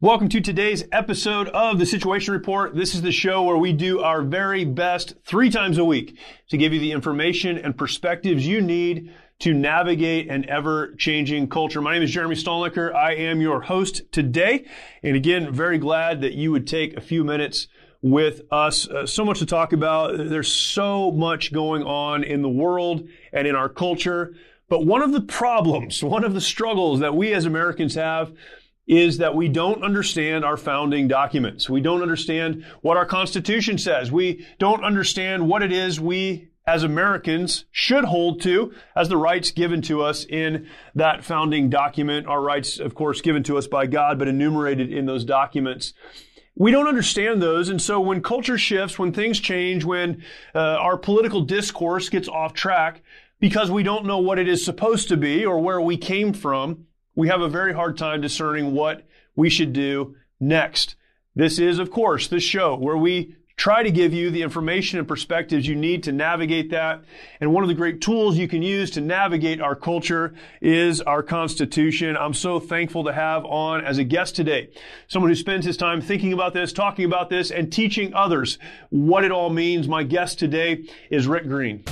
[0.00, 2.72] Welcome to today's episode of the Situation Report.
[2.72, 6.16] This is the show where we do our very best three times a week
[6.50, 11.82] to give you the information and perspectives you need to navigate an ever changing culture.
[11.82, 12.94] My name is Jeremy Stalnecker.
[12.94, 14.66] I am your host today.
[15.02, 17.66] And again, very glad that you would take a few minutes
[18.00, 18.86] with us.
[18.86, 20.16] Uh, so much to talk about.
[20.16, 24.36] There's so much going on in the world and in our culture.
[24.68, 28.32] But one of the problems, one of the struggles that we as Americans have
[28.88, 31.68] is that we don't understand our founding documents.
[31.68, 34.10] We don't understand what our Constitution says.
[34.10, 39.50] We don't understand what it is we as Americans should hold to as the rights
[39.50, 42.26] given to us in that founding document.
[42.26, 45.92] Our rights, of course, given to us by God, but enumerated in those documents.
[46.54, 47.68] We don't understand those.
[47.68, 52.52] And so when culture shifts, when things change, when uh, our political discourse gets off
[52.52, 53.02] track,
[53.38, 56.86] because we don't know what it is supposed to be or where we came from,
[57.18, 59.02] we have a very hard time discerning what
[59.34, 60.94] we should do next.
[61.34, 65.08] This is, of course, the show where we try to give you the information and
[65.08, 67.02] perspectives you need to navigate that.
[67.40, 71.24] And one of the great tools you can use to navigate our culture is our
[71.24, 72.16] Constitution.
[72.16, 74.70] I'm so thankful to have on as a guest today
[75.08, 78.60] someone who spends his time thinking about this, talking about this, and teaching others
[78.90, 79.88] what it all means.
[79.88, 81.82] My guest today is Rick Green.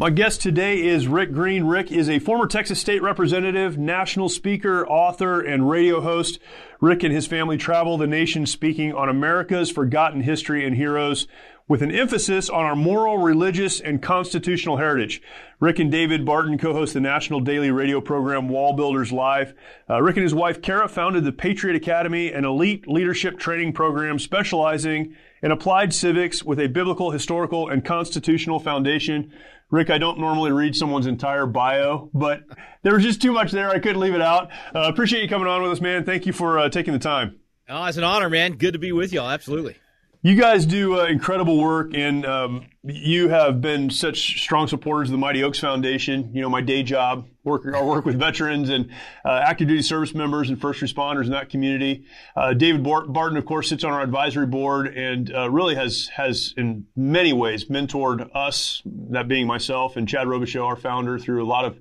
[0.00, 1.64] My guest today is Rick Green.
[1.64, 6.38] Rick is a former Texas state representative, national speaker, author, and radio host.
[6.80, 11.26] Rick and his family travel the nation speaking on America's forgotten history and heroes
[11.68, 15.20] with an emphasis on our moral, religious, and constitutional heritage.
[15.60, 19.52] Rick and David Barton co-host the national daily radio program Wall Builders Live.
[19.88, 24.18] Uh, Rick and his wife Kara founded the Patriot Academy, an elite leadership training program
[24.18, 29.30] specializing in applied civics with a biblical, historical, and constitutional foundation.
[29.70, 32.42] Rick, I don't normally read someone's entire bio, but
[32.82, 33.70] there was just too much there.
[33.70, 34.50] I couldn't leave it out.
[34.74, 36.04] Uh, appreciate you coming on with us, man.
[36.04, 37.38] Thank you for uh, taking the time.
[37.68, 38.54] Oh, it's an honor, man.
[38.54, 39.30] Good to be with y'all.
[39.30, 39.76] Absolutely.
[40.22, 45.12] You guys do uh, incredible work, and um, you have been such strong supporters of
[45.12, 46.34] the Mighty Oaks Foundation.
[46.34, 48.90] You know, my day job, work, I work with veterans and
[49.24, 52.04] uh, active duty service members and first responders in that community.
[52.36, 56.52] Uh, David Barton, of course, sits on our advisory board and uh, really has has
[56.54, 61.48] in many ways mentored us, that being myself and Chad Robichaux, our founder, through a
[61.48, 61.78] lot of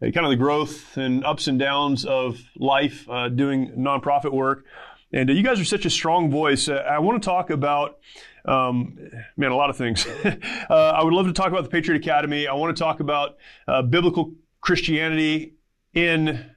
[0.00, 4.64] uh, kind of the growth and ups and downs of life uh, doing nonprofit work.
[5.12, 6.68] And uh, you guys are such a strong voice.
[6.68, 7.98] Uh, I want to talk about,
[8.44, 8.98] um,
[9.36, 10.06] man, a lot of things.
[10.24, 12.46] uh, I would love to talk about the Patriot Academy.
[12.46, 15.54] I want to talk about uh, biblical Christianity
[15.94, 16.50] in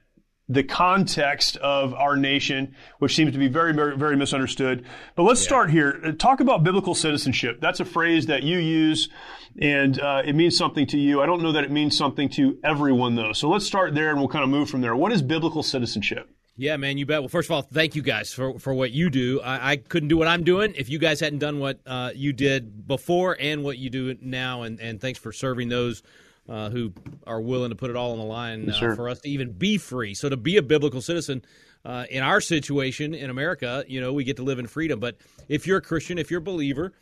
[0.48, 4.84] the context of our nation, which seems to be very, very, very misunderstood.
[5.16, 5.48] But let's yeah.
[5.48, 6.00] start here.
[6.04, 7.60] Uh, talk about biblical citizenship.
[7.60, 9.08] That's a phrase that you use,
[9.60, 11.22] and uh, it means something to you.
[11.22, 13.32] I don't know that it means something to everyone, though.
[13.32, 14.94] So let's start there, and we'll kind of move from there.
[14.94, 16.28] What is biblical citizenship?
[16.56, 17.20] Yeah, man, you bet.
[17.20, 19.40] Well, first of all, thank you guys for, for what you do.
[19.40, 22.32] I, I couldn't do what I'm doing if you guys hadn't done what uh, you
[22.32, 24.62] did before and what you do now.
[24.62, 26.04] And, and thanks for serving those
[26.48, 26.92] uh, who
[27.26, 29.78] are willing to put it all on the line uh, for us to even be
[29.78, 30.14] free.
[30.14, 31.42] So to be a biblical citizen
[31.84, 35.00] uh, in our situation in America, you know, we get to live in freedom.
[35.00, 35.16] But
[35.48, 36.92] if you're a Christian, if you're a believer,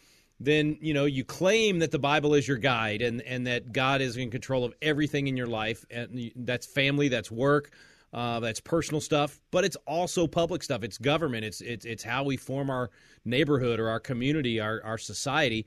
[0.40, 4.00] then you know you claim that the Bible is your guide and and that God
[4.00, 7.70] is in control of everything in your life, and that's family, that's work
[8.12, 10.82] uh, that's personal stuff, but it's also public stuff.
[10.82, 11.44] It's government.
[11.44, 12.90] It's it's it's how we form our
[13.24, 15.66] neighborhood or our community, our our society.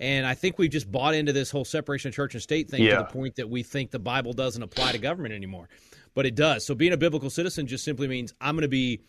[0.00, 2.82] And I think we've just bought into this whole separation of church and state thing
[2.82, 2.96] yeah.
[2.96, 5.68] to the point that we think the Bible doesn't apply to government anymore.
[6.14, 6.66] But it does.
[6.66, 9.02] So being a biblical citizen just simply means I'm going to be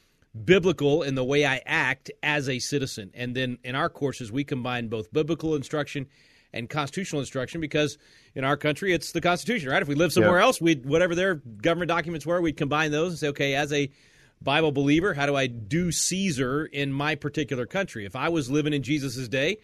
[0.43, 3.09] biblical in the way I act as a citizen.
[3.15, 6.07] And then in our courses, we combine both biblical instruction
[6.55, 7.97] and constitutional instruction because
[8.33, 9.81] in our country it's the Constitution, right?
[9.81, 13.19] If we live somewhere else, we whatever their government documents were, we'd combine those and
[13.19, 13.91] say, okay, as a
[14.41, 18.05] Bible believer, how do I do Caesar in my particular country?
[18.05, 19.57] If I was living in Jesus' day,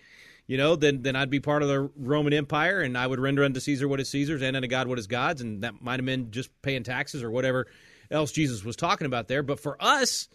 [0.48, 3.44] you know, then then I'd be part of the Roman Empire, and I would render
[3.44, 6.06] unto Caesar what is Caesar's, and unto God what is God's, and that might have
[6.06, 7.68] been just paying taxes or whatever
[8.10, 9.44] else Jesus was talking about there.
[9.44, 10.28] But for us,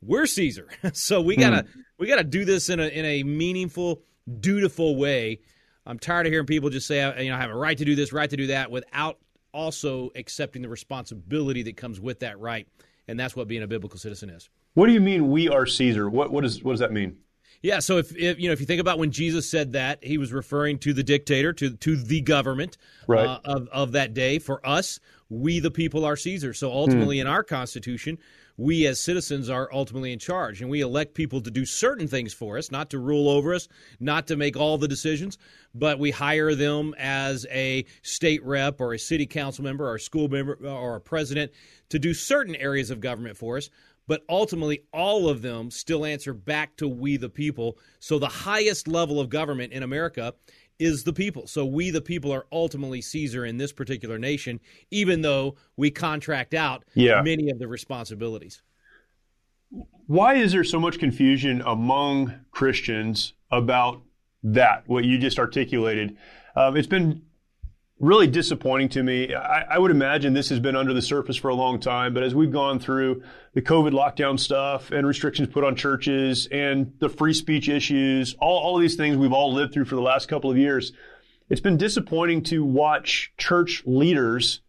[0.00, 1.80] we're Caesar, so we gotta hmm.
[1.98, 4.02] we gotta do this in a in a meaningful,
[4.40, 5.40] dutiful way
[5.88, 7.94] I'm tired of hearing people just say, you know, I have a right to do
[7.94, 9.18] this, right to do that, without
[9.52, 12.68] also accepting the responsibility that comes with that right.
[13.08, 14.50] And that's what being a biblical citizen is.
[14.74, 16.10] What do you mean we are Caesar?
[16.10, 17.16] What what does what does that mean?
[17.60, 20.16] Yeah, so if, if, you know if you think about when Jesus said that, he
[20.16, 23.26] was referring to the dictator, to to the government right.
[23.26, 24.38] uh, of of that day.
[24.38, 26.54] For us, we the people are Caesar.
[26.54, 27.22] So ultimately, hmm.
[27.22, 28.18] in our Constitution,
[28.58, 32.32] we as citizens are ultimately in charge, and we elect people to do certain things
[32.32, 33.68] for us, not to rule over us,
[33.98, 35.38] not to make all the decisions,
[35.74, 40.00] but we hire them as a state rep or a city council member or a
[40.00, 41.52] school member or a president
[41.88, 43.70] to do certain areas of government for us
[44.08, 47.78] but ultimately all of them still answer back to we the people.
[48.00, 50.34] So the highest level of government in America
[50.80, 51.46] is the people.
[51.46, 54.58] So we the people are ultimately Caesar in this particular nation,
[54.90, 57.22] even though we contract out yeah.
[57.22, 58.62] many of the responsibilities.
[60.06, 64.00] Why is there so much confusion among Christians about
[64.42, 66.16] that, what you just articulated?
[66.56, 67.22] Um, it's been
[68.00, 69.34] really disappointing to me.
[69.34, 72.22] I, I, would imagine this has been under the surface for a long time, but
[72.22, 73.22] as we've gone through
[73.54, 78.58] the COVID lockdown stuff and restrictions put on churches and the free speech issues, all,
[78.58, 80.92] all these things we've all lived through for the last couple of years,
[81.50, 84.60] it's been disappointing to watch church leaders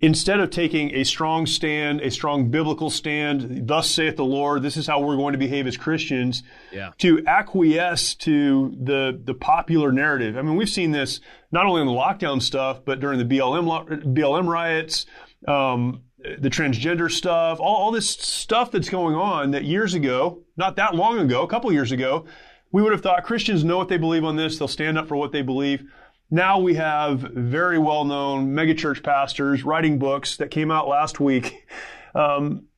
[0.00, 4.76] instead of taking a strong stand, a strong biblical stand, thus saith the Lord, this
[4.76, 6.42] is how we're going to behave as Christians,
[6.72, 6.92] yeah.
[6.98, 10.36] to acquiesce to the the popular narrative.
[10.36, 11.20] I mean, we've seen this
[11.50, 15.06] not only in the lockdown stuff, but during the BLM BLM riots,
[15.48, 16.02] um,
[16.38, 20.94] the transgender stuff, all, all this stuff that's going on that years ago, not that
[20.94, 22.26] long ago, a couple years ago,
[22.70, 25.16] we would have thought Christians know what they believe on this, they'll stand up for
[25.16, 25.84] what they believe.
[26.34, 31.68] Now we have very well known megachurch pastors writing books that came out last week,
[32.14, 32.68] um,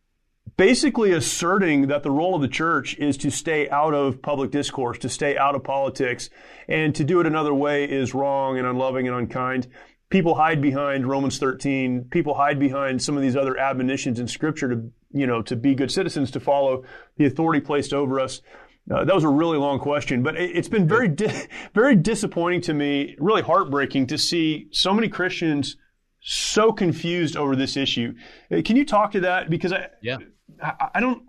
[0.56, 4.98] basically asserting that the role of the church is to stay out of public discourse,
[4.98, 6.30] to stay out of politics,
[6.66, 9.68] and to do it another way is wrong and unloving and unkind.
[10.10, 12.06] People hide behind Romans 13.
[12.10, 15.76] People hide behind some of these other admonitions in Scripture to, you know, to be
[15.76, 16.82] good citizens, to follow
[17.18, 18.42] the authority placed over us.
[18.90, 22.60] Uh, that was a really long question, but it, has been very, di- very disappointing
[22.60, 25.76] to me, really heartbreaking to see so many Christians
[26.20, 28.14] so confused over this issue.
[28.50, 29.48] Uh, can you talk to that?
[29.48, 30.18] Because I, yeah.
[30.62, 31.22] I, I don't,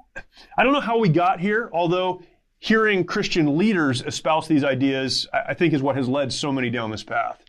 [0.57, 1.69] I don't know how we got here.
[1.73, 2.21] Although
[2.59, 6.69] hearing Christian leaders espouse these ideas, I, I think is what has led so many
[6.69, 7.41] down this path.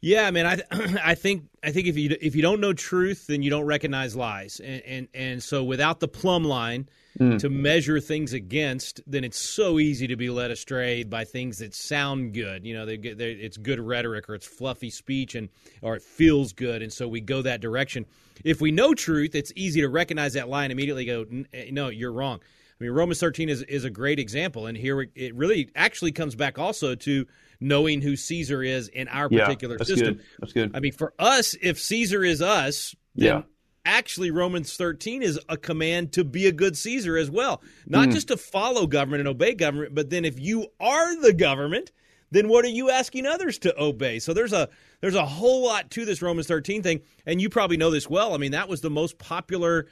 [0.00, 0.60] Yeah, I mean, I
[1.04, 4.14] I think I think if you if you don't know truth, then you don't recognize
[4.14, 6.88] lies, and and, and so without the plumb line
[7.18, 7.38] mm.
[7.38, 11.74] to measure things against, then it's so easy to be led astray by things that
[11.74, 12.64] sound good.
[12.64, 15.48] You know, they, they, it's good rhetoric or it's fluffy speech, and
[15.82, 18.06] or it feels good, and so we go that direction.
[18.44, 21.88] If we know truth, it's easy to recognize that lie and immediately go, eh, "No,
[21.88, 22.40] you're wrong."
[22.80, 26.34] I mean, Romans 13 is is a great example, and here it really actually comes
[26.34, 27.26] back also to
[27.60, 30.14] knowing who Caesar is in our particular yeah, that's system.
[30.14, 30.24] Good.
[30.40, 30.76] That's good.
[30.76, 33.42] I mean, for us, if Caesar is us, yeah
[33.84, 37.62] actually Romans 13 is a command to be a good Caesar as well.
[37.86, 38.12] Not mm.
[38.12, 41.92] just to follow government and obey government, but then if you are the government,
[42.30, 44.18] then what are you asking others to obey?
[44.18, 44.68] So there's a
[45.00, 48.34] there's a whole lot to this Romans 13 thing, and you probably know this well.
[48.34, 49.86] I mean, that was the most popular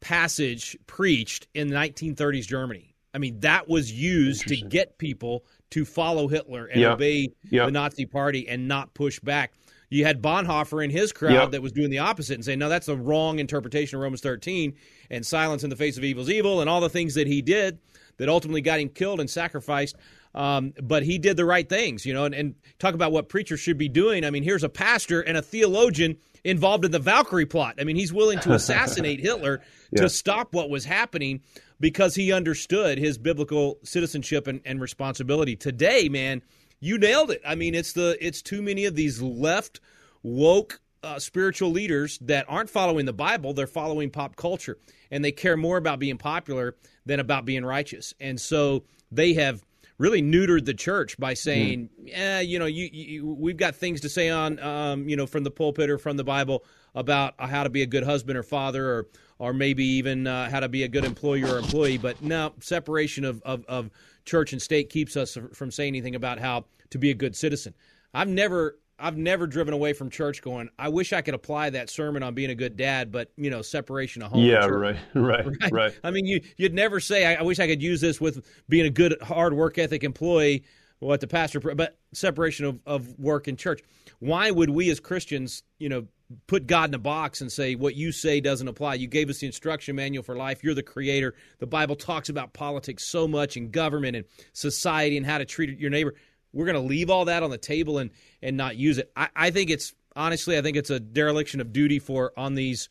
[0.00, 2.94] passage preached in the 1930s Germany.
[3.12, 6.92] I mean, that was used to get people to follow Hitler and yep.
[6.92, 7.66] obey yep.
[7.66, 9.52] the Nazi party and not push back
[9.88, 11.50] you had Bonhoeffer in his crowd yep.
[11.52, 14.74] that was doing the opposite and saying, no, that's the wrong interpretation of Romans 13
[15.10, 17.78] and silence in the face of evil's evil and all the things that he did
[18.18, 19.96] that ultimately got him killed and sacrificed.
[20.34, 23.60] Um, but he did the right things, you know, and, and talk about what preachers
[23.60, 24.24] should be doing.
[24.24, 27.76] I mean, here's a pastor and a theologian involved in the Valkyrie plot.
[27.80, 29.62] I mean, he's willing to assassinate Hitler
[29.92, 30.02] yeah.
[30.02, 31.40] to stop what was happening
[31.80, 35.56] because he understood his biblical citizenship and, and responsibility.
[35.56, 36.42] Today, man,
[36.80, 37.42] you nailed it.
[37.46, 39.80] I mean, it's the it's too many of these left
[40.22, 44.78] woke uh, spiritual leaders that aren't following the Bible; they're following pop culture,
[45.10, 48.14] and they care more about being popular than about being righteous.
[48.20, 49.62] And so they have
[49.98, 52.08] really neutered the church by saying, mm.
[52.08, 55.44] "Yeah, you know, you, you, we've got things to say on, um, you know, from
[55.44, 58.86] the pulpit or from the Bible about how to be a good husband or father,
[58.86, 59.06] or
[59.38, 61.98] or maybe even uh, how to be a good employer or employee.
[61.98, 63.90] But no, separation of, of, of
[64.24, 67.74] church and state keeps us from saying anything about how to be a good citizen.
[68.14, 71.90] I've never I've never driven away from church going, I wish I could apply that
[71.90, 74.44] sermon on being a good dad, but you know, separation of home.
[74.44, 76.00] Yeah, right, right, right, right.
[76.02, 78.86] I mean, you you'd never say, I, I, wish I could use this with being
[78.86, 80.64] a good, hard work ethic employee.
[80.98, 83.82] What the pastor, but separation of, of work and church.
[84.18, 86.06] Why would we as Christians, you know,
[86.46, 88.94] put God in a box and say what you say doesn't apply.
[88.94, 90.64] You gave us the instruction manual for life.
[90.64, 91.34] You're the creator.
[91.58, 95.78] The Bible talks about politics so much and government and society and how to treat
[95.78, 96.14] your neighbor.
[96.56, 98.10] We're going to leave all that on the table and
[98.42, 99.12] and not use it.
[99.14, 102.88] I, I think it's honestly, I think it's a dereliction of duty for on these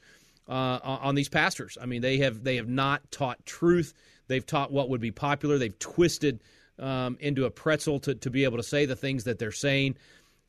[0.47, 1.77] uh, on these pastors.
[1.81, 3.93] I mean, they have they have not taught truth.
[4.27, 5.57] They've taught what would be popular.
[5.57, 6.41] They've twisted
[6.79, 9.97] um, into a pretzel to, to be able to say the things that they're saying.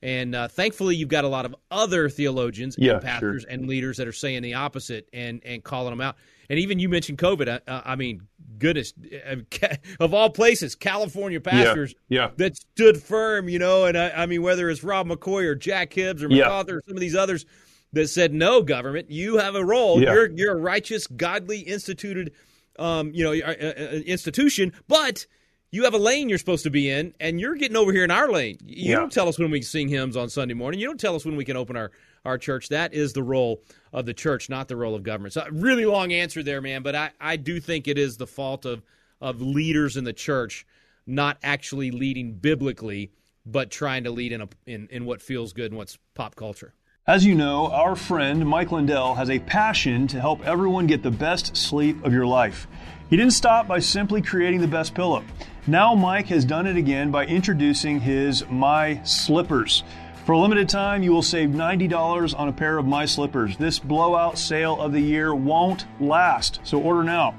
[0.02, 3.50] And uh, thankfully, you've got a lot of other theologians yeah, and pastors sure.
[3.50, 6.16] and leaders that are saying the opposite and, and calling them out.
[6.48, 7.48] And even you mentioned COVID.
[7.48, 8.22] Uh, uh I mean,
[8.58, 8.92] goodness,
[9.28, 9.36] uh,
[10.00, 12.30] of all places, California pastors yeah, yeah.
[12.36, 13.84] that stood firm, you know.
[13.84, 16.76] And I, I, mean, whether it's Rob McCoy or Jack Hibbs or MacArthur yeah.
[16.78, 17.46] or some of these others
[17.92, 20.00] that said, "No, government, you have a role.
[20.00, 22.32] You're you're a righteous, godly, instituted,
[22.78, 25.26] um, you know, uh, institution, but."
[25.76, 28.10] You have a lane you're supposed to be in, and you're getting over here in
[28.10, 28.58] our lane.
[28.64, 28.96] You yeah.
[28.96, 30.80] don't tell us when we sing hymns on Sunday morning.
[30.80, 31.92] You don't tell us when we can open our,
[32.24, 32.70] our church.
[32.70, 35.34] That is the role of the church, not the role of government.
[35.34, 36.82] So, really long answer there, man.
[36.82, 38.82] But I, I do think it is the fault of
[39.20, 40.66] of leaders in the church
[41.06, 43.12] not actually leading biblically,
[43.44, 46.74] but trying to lead in a in, in what feels good and what's pop culture.
[47.08, 51.10] As you know, our friend Mike Lindell has a passion to help everyone get the
[51.12, 52.66] best sleep of your life.
[53.08, 55.22] He didn't stop by simply creating the best pillow.
[55.68, 59.84] Now Mike has done it again by introducing his My Slippers.
[60.24, 63.56] For a limited time, you will save $90 on a pair of My Slippers.
[63.56, 67.36] This blowout sale of the year won't last, so order now.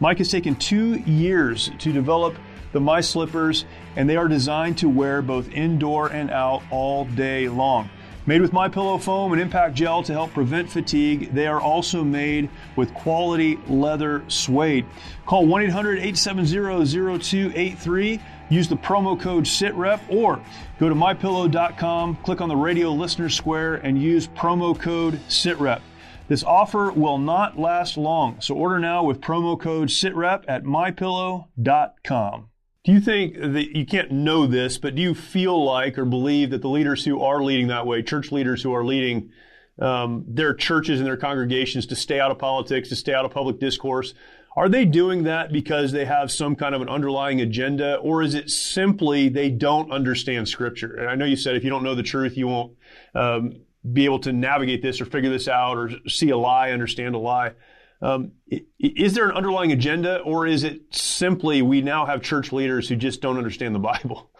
[0.00, 2.36] Mike has taken two years to develop
[2.72, 3.64] the My Slippers,
[3.96, 7.88] and they are designed to wear both indoor and out all day long.
[8.28, 12.04] Made with My Pillow foam and impact gel to help prevent fatigue, they are also
[12.04, 14.84] made with quality leather suede.
[15.24, 18.20] Call 1-800-870-0283,
[18.50, 20.44] use the promo code SITREP or
[20.78, 25.80] go to mypillow.com, click on the radio listener square and use promo code SITREP.
[26.28, 32.50] This offer will not last long, so order now with promo code SITREP at mypillow.com.
[32.88, 36.48] Do you think that you can't know this, but do you feel like or believe
[36.52, 39.30] that the leaders who are leading that way, church leaders who are leading
[39.78, 43.30] um, their churches and their congregations to stay out of politics, to stay out of
[43.30, 44.14] public discourse,
[44.56, 48.34] are they doing that because they have some kind of an underlying agenda, or is
[48.34, 50.96] it simply they don't understand Scripture?
[50.96, 52.72] And I know you said if you don't know the truth, you won't
[53.14, 53.52] um,
[53.92, 57.18] be able to navigate this or figure this out or see a lie, understand a
[57.18, 57.52] lie.
[58.00, 58.32] Um,
[58.78, 62.96] is there an underlying agenda, or is it simply we now have church leaders who
[62.96, 64.30] just don't understand the Bible?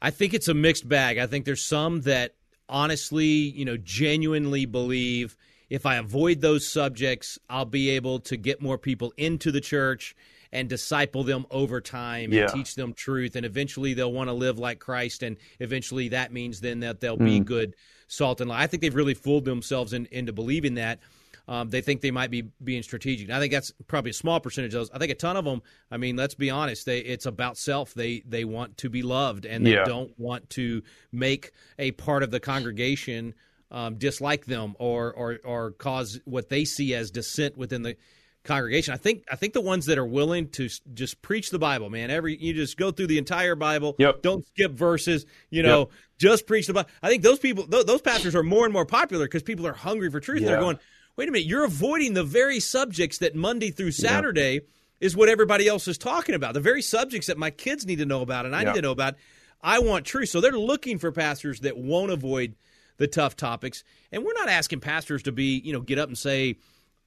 [0.00, 1.18] I think it's a mixed bag.
[1.18, 2.34] I think there's some that
[2.68, 5.36] honestly, you know, genuinely believe
[5.70, 10.14] if I avoid those subjects, I'll be able to get more people into the church
[10.52, 14.56] and disciple them over time and teach them truth and eventually they'll want to live
[14.56, 17.24] like Christ and eventually that means then that they'll mm.
[17.24, 17.74] be good
[18.06, 18.62] salt and light.
[18.62, 21.00] I think they've really fooled themselves in, into believing that
[21.46, 23.28] um, they think they might be being strategic.
[23.28, 24.90] And I think that's probably a small percentage of those.
[24.90, 25.62] I think a ton of them.
[25.90, 26.86] I mean, let's be honest.
[26.86, 27.94] They it's about self.
[27.94, 29.84] They they want to be loved, and they yeah.
[29.84, 30.82] don't want to
[31.12, 33.34] make a part of the congregation
[33.70, 37.96] um, dislike them or or or cause what they see as dissent within the
[38.44, 38.94] congregation.
[38.94, 42.10] I think I think the ones that are willing to just preach the Bible, man.
[42.10, 43.96] Every you just go through the entire Bible.
[43.98, 44.22] Yep.
[44.22, 45.26] Don't skip verses.
[45.50, 45.90] You know, yep.
[46.18, 46.88] just preach the Bible.
[47.02, 49.72] I think those people, those, those pastors are more and more popular because people are
[49.72, 50.42] hungry for truth.
[50.42, 50.50] Yeah.
[50.50, 50.78] They're going,
[51.16, 54.62] wait a minute, you're avoiding the very subjects that Monday through Saturday
[55.00, 56.54] is what everybody else is talking about.
[56.54, 58.92] The very subjects that my kids need to know about and I need to know
[58.92, 59.14] about.
[59.62, 60.28] I want truth.
[60.28, 62.54] So they're looking for pastors that won't avoid
[62.96, 63.82] the tough topics.
[64.12, 66.58] And we're not asking pastors to be, you know, get up and say,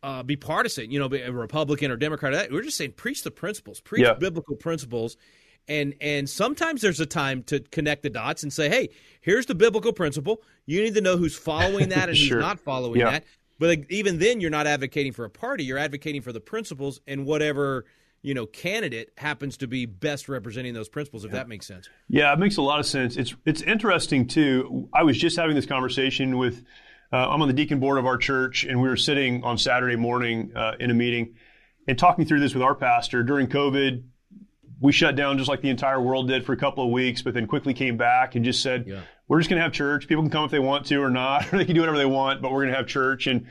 [0.03, 2.51] uh, be partisan, you know, be a Republican or Democrat.
[2.51, 4.13] We're just saying preach the principles, preach yeah.
[4.13, 5.17] biblical principles.
[5.67, 8.89] And and sometimes there's a time to connect the dots and say, hey,
[9.21, 10.41] here's the biblical principle.
[10.65, 12.37] You need to know who's following that and sure.
[12.37, 13.11] who's not following yeah.
[13.11, 13.23] that.
[13.59, 15.63] But even then, you're not advocating for a party.
[15.63, 17.85] You're advocating for the principles and whatever
[18.21, 21.23] you know candidate happens to be best representing those principles.
[21.23, 21.37] If yeah.
[21.37, 21.89] that makes sense.
[22.07, 23.17] Yeah, it makes a lot of sense.
[23.17, 24.89] It's it's interesting too.
[24.93, 26.63] I was just having this conversation with.
[27.09, 29.95] Uh, I'm on the deacon board of our church, and we were sitting on Saturday
[29.95, 31.35] morning uh, in a meeting
[31.87, 34.03] and talking through this with our pastor during COVID.
[34.79, 37.33] We shut down just like the entire world did for a couple of weeks, but
[37.33, 40.07] then quickly came back and just said, yeah we're just going to have church.
[40.07, 42.05] People can come if they want to or not, or they can do whatever they
[42.05, 43.27] want, but we're going to have church.
[43.27, 43.47] And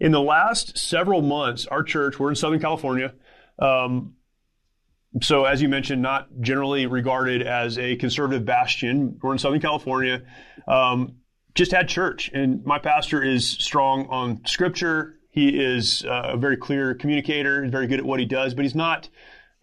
[0.00, 3.14] in the last several months, our church, we're in Southern California.
[3.58, 4.14] Um,
[5.20, 9.18] so, as you mentioned, not generally regarded as a conservative bastion.
[9.22, 10.22] We're in Southern California.
[10.66, 11.16] Um,
[11.54, 15.18] just had church, and my pastor is strong on scripture.
[15.30, 17.66] He is uh, a very clear communicator.
[17.68, 19.10] Very good at what he does, but he's not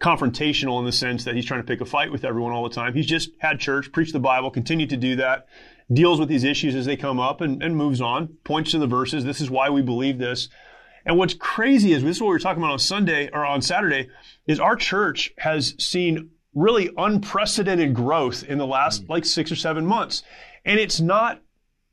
[0.00, 2.74] confrontational in the sense that he's trying to pick a fight with everyone all the
[2.74, 2.94] time.
[2.94, 5.46] He's just had church, preached the Bible, continued to do that,
[5.92, 8.86] deals with these issues as they come up and, and moves on, points to the
[8.86, 9.24] verses.
[9.24, 10.48] This is why we believe this.
[11.04, 13.62] And what's crazy is this is what we were talking about on Sunday or on
[13.62, 14.08] Saturday
[14.46, 19.08] is our church has seen really unprecedented growth in the last mm.
[19.08, 20.22] like six or seven months.
[20.64, 21.42] And it's not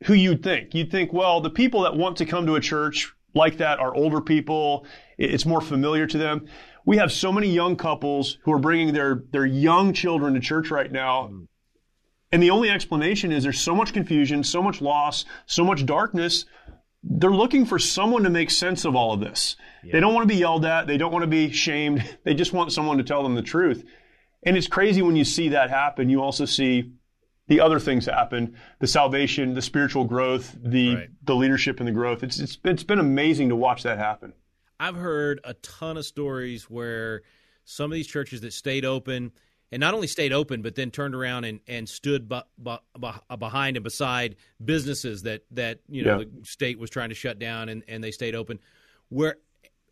[0.04, 0.74] who you'd think.
[0.74, 3.94] You'd think, well, the people that want to come to a church like that are
[3.94, 4.86] older people.
[5.16, 6.46] It's more familiar to them.
[6.88, 10.70] We have so many young couples who are bringing their, their young children to church
[10.70, 11.24] right now.
[11.24, 11.44] Mm-hmm.
[12.32, 16.46] And the only explanation is there's so much confusion, so much loss, so much darkness.
[17.02, 19.56] They're looking for someone to make sense of all of this.
[19.84, 19.92] Yeah.
[19.92, 20.86] They don't want to be yelled at.
[20.86, 22.02] They don't want to be shamed.
[22.24, 23.84] They just want someone to tell them the truth.
[24.42, 26.08] And it's crazy when you see that happen.
[26.08, 26.92] You also see
[27.48, 31.08] the other things happen the salvation the spiritual growth the right.
[31.22, 34.34] the leadership and the growth it's, it's it's been amazing to watch that happen
[34.80, 37.22] i've heard a ton of stories where
[37.64, 39.32] some of these churches that stayed open
[39.70, 43.36] and not only stayed open but then turned around and, and stood bu- bu- bu-
[43.38, 46.24] behind and beside businesses that that you know yeah.
[46.40, 48.58] the state was trying to shut down and, and they stayed open
[49.08, 49.36] where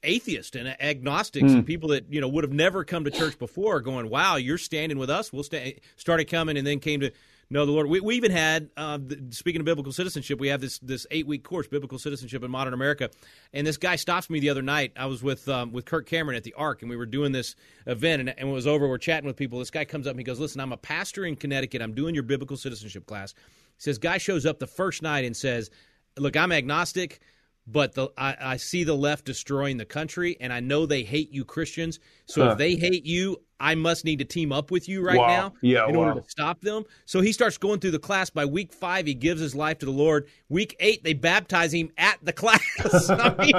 [0.03, 1.55] atheists and agnostics mm.
[1.55, 4.37] and people that you know would have never come to church before are going wow
[4.37, 7.11] you're standing with us we'll stay started coming and then came to
[7.51, 7.89] know the Lord.
[7.89, 11.27] We, we even had, uh, the, speaking of biblical citizenship, we have this this eight
[11.27, 13.11] week course, biblical citizenship in modern America.
[13.53, 14.93] And this guy stops me the other night.
[14.97, 17.55] I was with um, with Kirk Cameron at the Ark, and we were doing this
[17.87, 18.89] event, and, and it was over.
[18.89, 19.59] We're chatting with people.
[19.59, 21.83] This guy comes up and he goes, "Listen, I'm a pastor in Connecticut.
[21.83, 23.35] I'm doing your biblical citizenship class."
[23.77, 25.71] He says, "Guy shows up the first night and says."
[26.19, 27.21] Look, I'm agnostic
[27.67, 31.33] but the, I, I, see the left destroying the country, and I know they hate
[31.33, 31.99] you Christians.
[32.27, 32.53] So huh.
[32.53, 35.27] if they hate you, I must need to team up with you right wow.
[35.27, 36.09] now yeah, in wow.
[36.09, 36.85] order to stop them.
[37.07, 38.31] So he starts going through the class.
[38.31, 40.29] By week five, he gives his life to the Lord.
[40.49, 42.63] Week eight, they baptize him at the class.
[43.11, 43.55] I mean,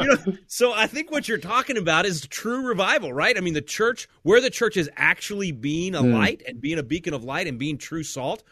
[0.00, 3.36] you know, so I think what you're talking about is true revival, right?
[3.36, 6.14] I mean, the church, where the church is actually being a mm.
[6.14, 8.42] light and being a beacon of light and being true salt.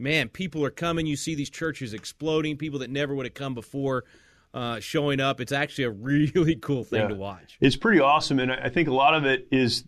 [0.00, 1.06] Man, people are coming.
[1.06, 2.56] You see these churches exploding.
[2.56, 4.04] People that never would have come before
[4.54, 5.40] uh, showing up.
[5.40, 7.08] It's actually a really cool thing yeah.
[7.08, 7.56] to watch.
[7.60, 9.84] It's pretty awesome, and I think a lot of it is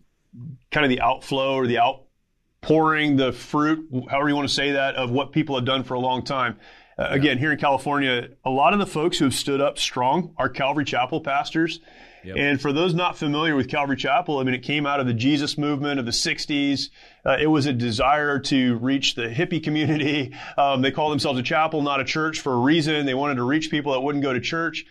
[0.71, 4.95] kind of the outflow or the outpouring, the fruit, however you want to say that,
[4.95, 6.57] of what people have done for a long time.
[6.97, 10.33] Uh, again, here in California, a lot of the folks who have stood up strong
[10.37, 11.79] are Calvary Chapel pastors.
[12.23, 12.35] Yep.
[12.37, 15.13] And for those not familiar with Calvary Chapel, I mean, it came out of the
[15.13, 16.89] Jesus movement of the 60s.
[17.25, 20.33] Uh, it was a desire to reach the hippie community.
[20.57, 23.05] Um, they called themselves a chapel, not a church, for a reason.
[23.05, 24.85] They wanted to reach people that wouldn't go to church.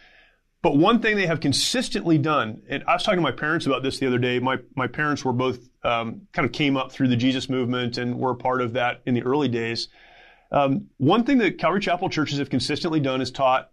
[0.63, 3.83] But one thing they have consistently done, and I was talking to my parents about
[3.83, 4.39] this the other day.
[4.39, 8.19] My my parents were both um, kind of came up through the Jesus movement and
[8.19, 9.89] were a part of that in the early days.
[10.53, 13.71] Um, one thing that Calvary Chapel churches have consistently done is taught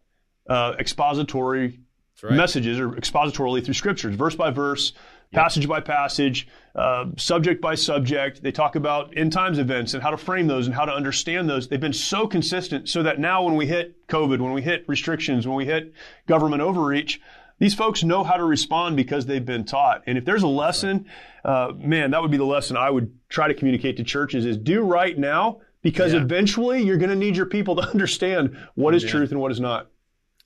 [0.50, 1.80] uh, expository
[2.24, 2.34] right.
[2.34, 4.94] messages or expositorily through scriptures, verse by verse,
[5.32, 5.44] yep.
[5.44, 8.42] passage by passage, uh, subject by subject.
[8.42, 11.50] They talk about end times events and how to frame those and how to understand
[11.50, 11.68] those.
[11.68, 15.48] They've been so consistent so that now when we hit COVID, when we hit restrictions,
[15.48, 15.94] when we hit
[16.28, 17.22] government overreach,
[17.60, 20.04] these folks know how to respond because they've been taught.
[20.06, 21.08] And if there's a lesson,
[21.44, 24.58] uh, man, that would be the lesson I would try to communicate to churches is
[24.58, 26.22] do right now because yeah.
[26.22, 29.10] eventually you're going to need your people to understand what is yeah.
[29.10, 29.90] truth and what is not.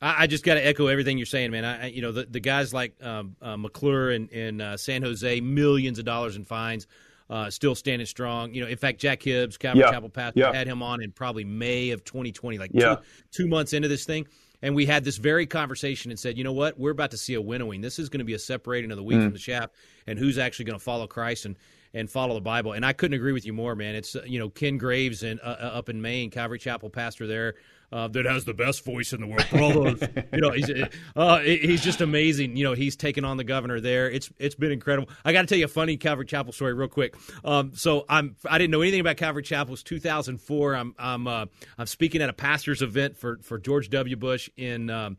[0.02, 1.66] I, I just got to echo everything you're saying, man.
[1.66, 5.40] I, you know, the, the guys like um, uh, McClure and, and uh, San Jose,
[5.42, 6.88] millions of dollars in fines.
[7.30, 8.54] Uh, still standing strong.
[8.54, 9.92] You know, in fact, Jack Hibbs, Calvary yeah.
[9.92, 10.54] Chapel Pastor, yeah.
[10.54, 12.96] had him on in probably May of 2020, like yeah.
[12.96, 14.28] two, two months into this thing.
[14.62, 16.78] And we had this very conversation and said, you know what?
[16.78, 17.80] We're about to see a winnowing.
[17.80, 19.24] This is going to be a separating of the wheat mm.
[19.24, 19.70] from the chaff,
[20.08, 21.56] and who's actually going to follow Christ and
[21.94, 22.74] and follow the Bible.
[22.74, 23.96] And I couldn't agree with you more, man.
[23.96, 27.56] It's you know Ken Graves and uh, uh up in Maine, Calvary Chapel pastor there
[27.92, 29.44] uh, that has the best voice in the world.
[29.46, 30.02] For all those,
[30.34, 30.70] you know, he's
[31.16, 32.56] uh, he's just amazing.
[32.56, 34.10] You know, he's taken on the governor there.
[34.10, 35.10] It's it's been incredible.
[35.26, 37.16] I got to tell you a funny Calvary Chapel story real quick.
[37.44, 39.74] Um, so I'm I didn't know anything about Calvary Chapel.
[39.74, 40.76] It's 2004.
[40.76, 41.46] I'm I'm uh,
[41.78, 44.16] I'm speaking at a pastors event for for George W.
[44.16, 44.90] Bush in.
[44.90, 45.18] Um,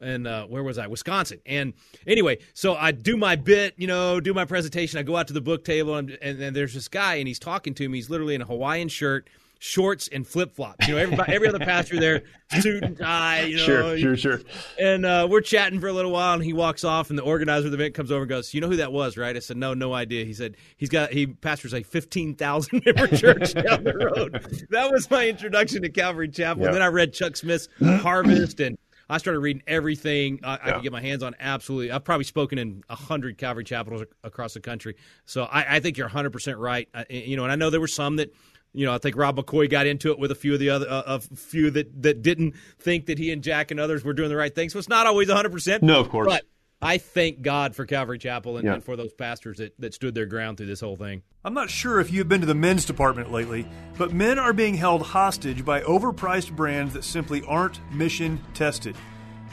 [0.00, 0.86] and uh, where was I?
[0.86, 1.40] Wisconsin.
[1.46, 1.74] And
[2.06, 4.98] anyway, so I do my bit, you know, do my presentation.
[4.98, 7.38] I go out to the book table, and, and, and there's this guy, and he's
[7.38, 7.98] talking to me.
[7.98, 9.28] He's literally in a Hawaiian shirt
[9.60, 10.88] shorts and flip flops.
[10.88, 12.22] You know, everybody, every other pastor there,
[12.60, 13.42] suit and tie.
[13.42, 14.40] You know, sure, sure, sure.
[14.78, 17.66] And uh, we're chatting for a little while, and he walks off, and the organizer
[17.66, 19.56] of the event comes over and goes, "You know who that was, right?" I said,
[19.56, 23.84] "No, no idea." He said, "He's got he pastors a fifteen thousand member church down
[23.84, 26.64] the road." That was my introduction to Calvary Chapel.
[26.64, 28.76] And then I read Chuck Smith's Harvest and.
[29.10, 30.58] I started reading everything I, yeah.
[30.62, 31.34] I, could get my hands on.
[31.38, 34.96] Absolutely, I've probably spoken in hundred Calvary chapels across the country.
[35.26, 36.88] So I, I think you're 100 percent right.
[36.94, 38.32] I, you know, and I know there were some that
[38.72, 40.86] you know, I think Rob McCoy got into it with a few of the other,
[40.88, 44.28] uh, a few that, that didn't think that he and Jack and others were doing
[44.28, 44.68] the right thing.
[44.68, 45.82] So it's not always 100%.
[45.82, 46.28] No, of course.
[46.28, 46.44] But
[46.82, 48.74] I thank God for Calvary Chapel and, yeah.
[48.74, 51.22] and, for those pastors that, that stood their ground through this whole thing.
[51.44, 53.66] I'm not sure if you've been to the men's department lately,
[53.98, 58.96] but men are being held hostage by overpriced brands that simply aren't mission tested.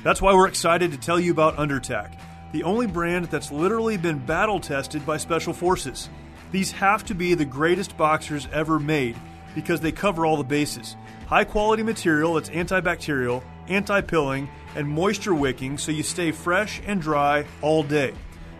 [0.03, 2.17] That's why we're excited to tell you about Undertac,
[2.53, 6.09] the only brand that's literally been battle tested by special forces.
[6.51, 9.17] These have to be the greatest boxers ever made
[9.53, 10.95] because they cover all the bases.
[11.27, 17.01] High quality material that's antibacterial, anti pilling, and moisture wicking so you stay fresh and
[17.01, 18.13] dry all day.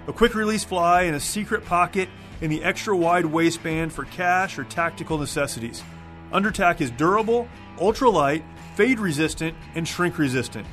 [0.08, 2.10] A quick release fly in a secret pocket
[2.42, 5.84] in the extra wide waistband for cash or tactical necessities.
[6.32, 8.44] Undertac is durable, ultralight,
[8.76, 10.68] fade resistant, and shrink resistant.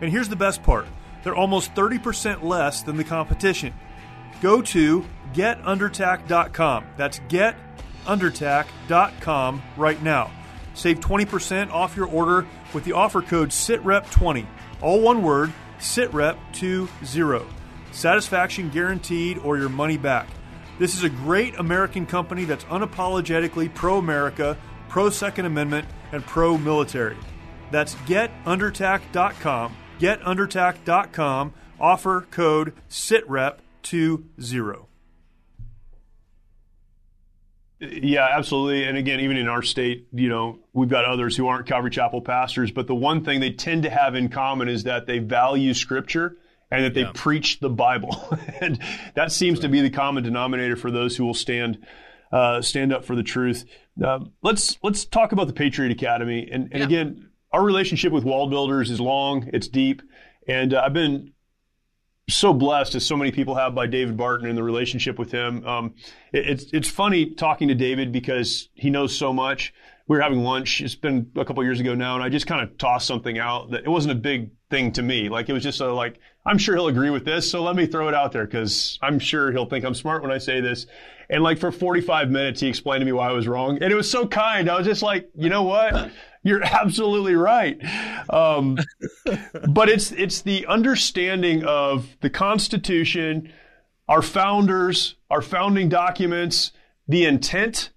[0.00, 0.86] And here's the best part
[1.22, 3.74] they're almost 30% less than the competition.
[4.40, 6.86] Go to getundertac.com.
[6.96, 10.30] That's getundertac.com right now.
[10.74, 14.46] Save 20% off your order with the offer code SITREP20.
[14.80, 17.46] All one word, SITREP20.
[17.92, 20.28] Satisfaction guaranteed or your money back.
[20.78, 24.56] This is a great American company that's unapologetically pro America,
[24.88, 27.16] pro Second Amendment, and pro military.
[27.70, 29.76] That's getundertac.com.
[29.98, 31.54] Getundertac.com.
[31.78, 34.89] Offer code SITREP20.
[37.80, 38.84] Yeah, absolutely.
[38.84, 42.20] And again, even in our state, you know, we've got others who aren't Calvary Chapel
[42.20, 45.72] pastors, but the one thing they tend to have in common is that they value
[45.72, 46.36] Scripture
[46.70, 47.12] and that they yeah.
[47.14, 48.36] preach the Bible.
[48.60, 48.78] and
[49.14, 49.62] that seems right.
[49.62, 51.78] to be the common denominator for those who will stand
[52.32, 53.64] uh, stand up for the truth.
[54.02, 56.48] Uh, let's let's talk about the Patriot Academy.
[56.52, 56.84] And, and yeah.
[56.84, 60.02] again, our relationship with Wall Builders is long, it's deep,
[60.46, 61.32] and uh, I've been
[62.34, 65.66] so blessed as so many people have by David Barton and the relationship with him.
[65.66, 65.94] Um,
[66.32, 69.74] it, it's it's funny talking to David because he knows so much.
[70.06, 70.80] We were having lunch.
[70.80, 73.70] It's been a couple years ago now, and I just kind of tossed something out
[73.70, 75.28] that it wasn't a big thing to me.
[75.28, 77.86] Like it was just a, like I'm sure he'll agree with this, so let me
[77.86, 80.86] throw it out there because I'm sure he'll think I'm smart when I say this.
[81.28, 83.96] And like for 45 minutes, he explained to me why I was wrong, and it
[83.96, 84.68] was so kind.
[84.68, 86.10] I was just like, you know what?
[86.42, 87.78] You're absolutely right.
[88.30, 88.78] Um,
[89.68, 93.52] but it's it's the understanding of the Constitution,
[94.08, 96.72] our founders, our founding documents,
[97.06, 97.90] the intent,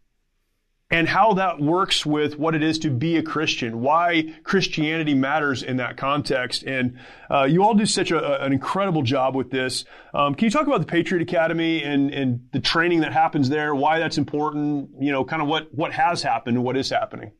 [0.91, 3.81] and how that works with what it is to be a Christian.
[3.81, 6.63] Why Christianity matters in that context.
[6.63, 6.99] And
[7.31, 9.85] uh, you all do such a, an incredible job with this.
[10.13, 13.73] Um, can you talk about the Patriot Academy and and the training that happens there?
[13.73, 14.89] Why that's important?
[14.99, 17.31] You know, kind of what what has happened and what is happening.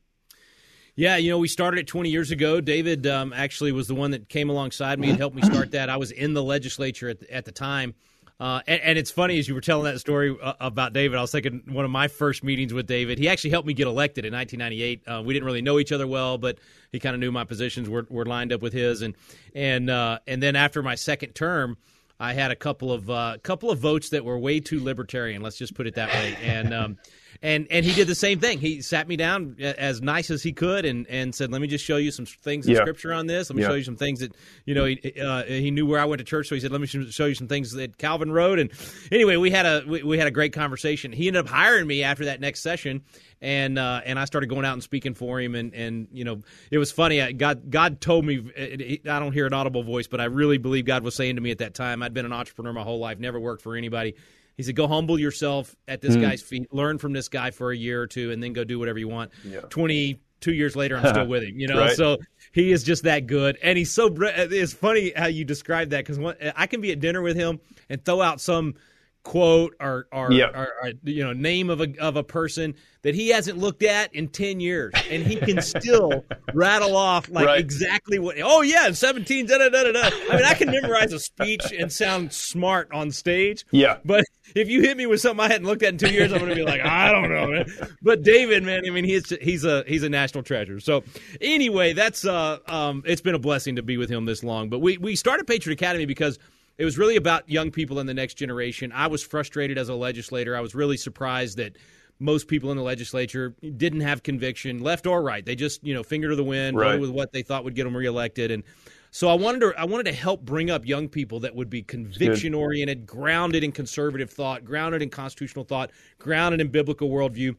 [0.96, 2.60] Yeah, you know, we started it 20 years ago.
[2.60, 5.90] David um, actually was the one that came alongside me and helped me start that.
[5.90, 7.94] I was in the legislature at the, at the time.
[8.38, 11.16] Uh, and, and, it's funny as you were telling that story uh, about David.
[11.16, 13.16] I was thinking one of my first meetings with David.
[13.16, 15.02] He actually helped me get elected in 1998.
[15.06, 16.58] Uh, we didn't really know each other well, but
[16.90, 19.02] he kind of knew my positions were, were lined up with his.
[19.02, 19.14] And
[19.54, 21.76] and uh, and then after my second term,
[22.24, 25.42] I had a couple of uh, couple of votes that were way too libertarian.
[25.42, 26.36] Let's just put it that way.
[26.42, 26.98] And um,
[27.42, 28.58] and and he did the same thing.
[28.58, 31.84] He sat me down as nice as he could and, and said, "Let me just
[31.84, 32.80] show you some things in yeah.
[32.80, 33.50] Scripture on this.
[33.50, 33.68] Let me yeah.
[33.68, 34.34] show you some things that
[34.64, 36.80] you know." He, uh, he knew where I went to church, so he said, "Let
[36.80, 38.70] me show you some things that Calvin wrote." And
[39.12, 41.12] anyway, we had a we, we had a great conversation.
[41.12, 43.02] He ended up hiring me after that next session,
[43.44, 46.40] and uh, and I started going out and speaking for him, and and you know
[46.70, 47.32] it was funny.
[47.34, 51.04] God God told me I don't hear an audible voice, but I really believe God
[51.04, 52.02] was saying to me at that time.
[52.02, 54.14] I'd been an entrepreneur my whole life, never worked for anybody.
[54.56, 56.22] He said, "Go humble yourself at this mm.
[56.22, 58.78] guy's feet, learn from this guy for a year or two, and then go do
[58.78, 59.60] whatever you want." Yeah.
[59.68, 61.60] Twenty two years later, I'm still with him.
[61.60, 61.96] You know, right.
[61.96, 62.16] so
[62.52, 64.08] he is just that good, and he's so.
[64.18, 68.02] It's funny how you describe that because I can be at dinner with him and
[68.02, 68.76] throw out some
[69.24, 70.54] quote or or, yep.
[70.54, 74.14] or, or, you know name of a of a person that he hasn't looked at
[74.14, 77.58] in 10 years and he can still rattle off like right.
[77.58, 80.10] exactly what oh yeah 17 da, da, da, da.
[80.30, 84.68] i mean i can memorize a speech and sound smart on stage yeah but if
[84.68, 86.62] you hit me with something i hadn't looked at in two years i'm gonna be
[86.62, 87.66] like i don't know man
[88.02, 91.02] but david man i mean he's he's a he's a national treasure so
[91.40, 94.80] anyway that's uh um it's been a blessing to be with him this long but
[94.80, 96.38] we we started patriot academy because
[96.78, 98.92] it was really about young people in the next generation.
[98.92, 100.56] I was frustrated as a legislator.
[100.56, 101.76] I was really surprised that
[102.18, 105.44] most people in the legislature didn't have conviction, left or right.
[105.44, 106.98] They just, you know, finger to the wind, right.
[106.98, 108.50] with what they thought would get them reelected.
[108.50, 108.62] And
[109.10, 111.82] so I wanted to I wanted to help bring up young people that would be
[111.82, 117.56] conviction oriented, grounded in conservative thought, grounded in constitutional thought, grounded in biblical worldview,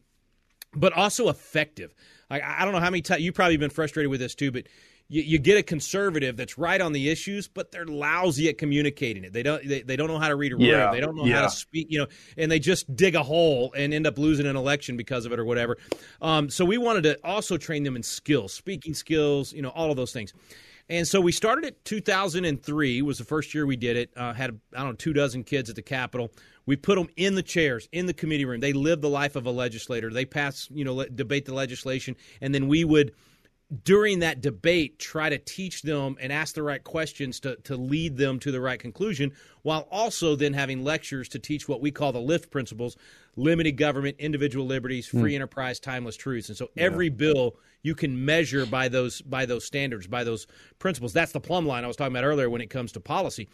[0.74, 1.94] but also effective.
[2.30, 4.68] I, I don't know how many times you've probably been frustrated with this too, but
[5.08, 9.24] you, you, get a conservative that's right on the issues, but they're lousy at communicating
[9.24, 9.34] it.
[9.34, 10.66] They don't they, they don't know how to read a room.
[10.66, 11.36] Yeah, they don't know yeah.
[11.36, 14.48] how to speak, you know, and they just dig a hole and end up losing
[14.48, 15.78] an election because of it or whatever.
[16.22, 19.92] Um, so we wanted to also train them in skills, speaking skills, you know, all
[19.92, 20.34] of those things.
[20.88, 24.12] And so we started it 2003 was the first year we did it.
[24.16, 26.32] Uh, had I don't know two dozen kids at the Capitol.
[26.66, 28.60] We put them in the chairs in the committee room.
[28.60, 30.12] They live the life of a legislator.
[30.12, 33.14] They pass, you know, le- debate the legislation, and then we would
[33.84, 38.16] during that debate try to teach them and ask the right questions to, to lead
[38.18, 39.32] them to the right conclusion
[39.64, 42.96] while also then having lectures to teach what we call the lift principles
[43.36, 45.36] limited government individual liberties free mm.
[45.36, 47.14] enterprise timeless truths and so every yeah.
[47.14, 50.48] bill you can measure by those by those standards by those
[50.80, 53.48] principles that's the plumb line i was talking about earlier when it comes to policy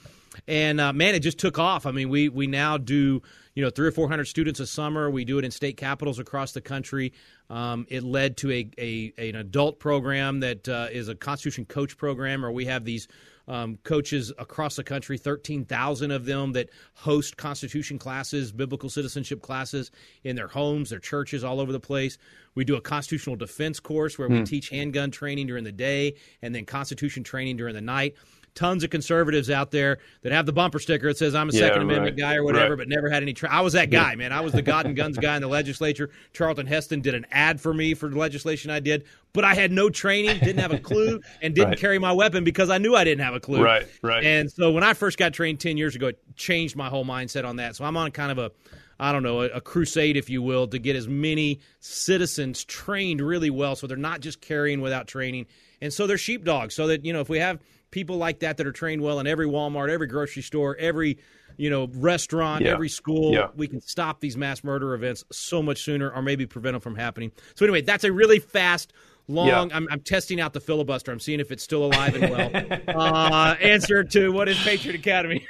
[0.48, 3.22] and uh, man it just took off i mean we we now do
[3.54, 5.10] you know three or four hundred students a summer.
[5.10, 7.14] We do it in state capitals across the country.
[7.50, 11.98] Um, it led to a, a, an adult program that uh, is a Constitution coach
[11.98, 13.08] program, where we have these
[13.52, 19.92] um, coaches across the country, 13,000 of them that host Constitution classes, biblical citizenship classes
[20.24, 22.18] in their homes, their churches, all over the place.
[22.56, 24.44] We do a constitutional defense course where we hmm.
[24.46, 28.16] teach handgun training during the day and then Constitution training during the night
[28.54, 31.60] tons of conservatives out there that have the bumper sticker that says I'm a yeah,
[31.62, 32.80] Second Amendment guy or whatever, right.
[32.80, 33.34] but never had any.
[33.34, 34.32] Tra- I was that guy, man.
[34.32, 36.10] I was the God and Guns guy in the legislature.
[36.34, 39.72] Charlton Heston did an ad for me for the legislation I did, but I had
[39.72, 41.80] no training, didn't have a clue, and didn't right.
[41.80, 43.64] carry my weapon because I knew I didn't have a clue.
[43.64, 44.24] Right, right.
[44.24, 47.46] And so when I first got trained ten years ago, it changed my whole mindset
[47.46, 47.76] on that.
[47.76, 48.52] So I'm on kind of a
[49.00, 53.20] I don't know, a, a, crusade, if you will, to get as many citizens trained
[53.20, 55.48] really well so they're not just carrying without training.
[55.82, 56.76] And so they're sheepdogs.
[56.76, 57.60] So that, you know, if we have
[57.92, 61.20] people like that that are trained well in every Walmart, every grocery store, every
[61.58, 62.72] you know restaurant, yeah.
[62.72, 63.34] every school.
[63.34, 63.50] Yeah.
[63.56, 66.96] We can stop these mass murder events so much sooner, or maybe prevent them from
[66.96, 67.32] happening.
[67.56, 68.94] So anyway, that's a really fast.
[69.28, 69.48] Long.
[69.48, 69.78] Yeah.
[69.78, 71.12] I'm, I'm, testing out the filibuster.
[71.12, 72.98] I'm seeing if it's still alive and well.
[72.98, 75.48] uh, answer to what is Patriot Academy?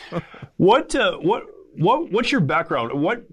[0.56, 3.00] what uh, what what what's your background?
[3.00, 3.24] What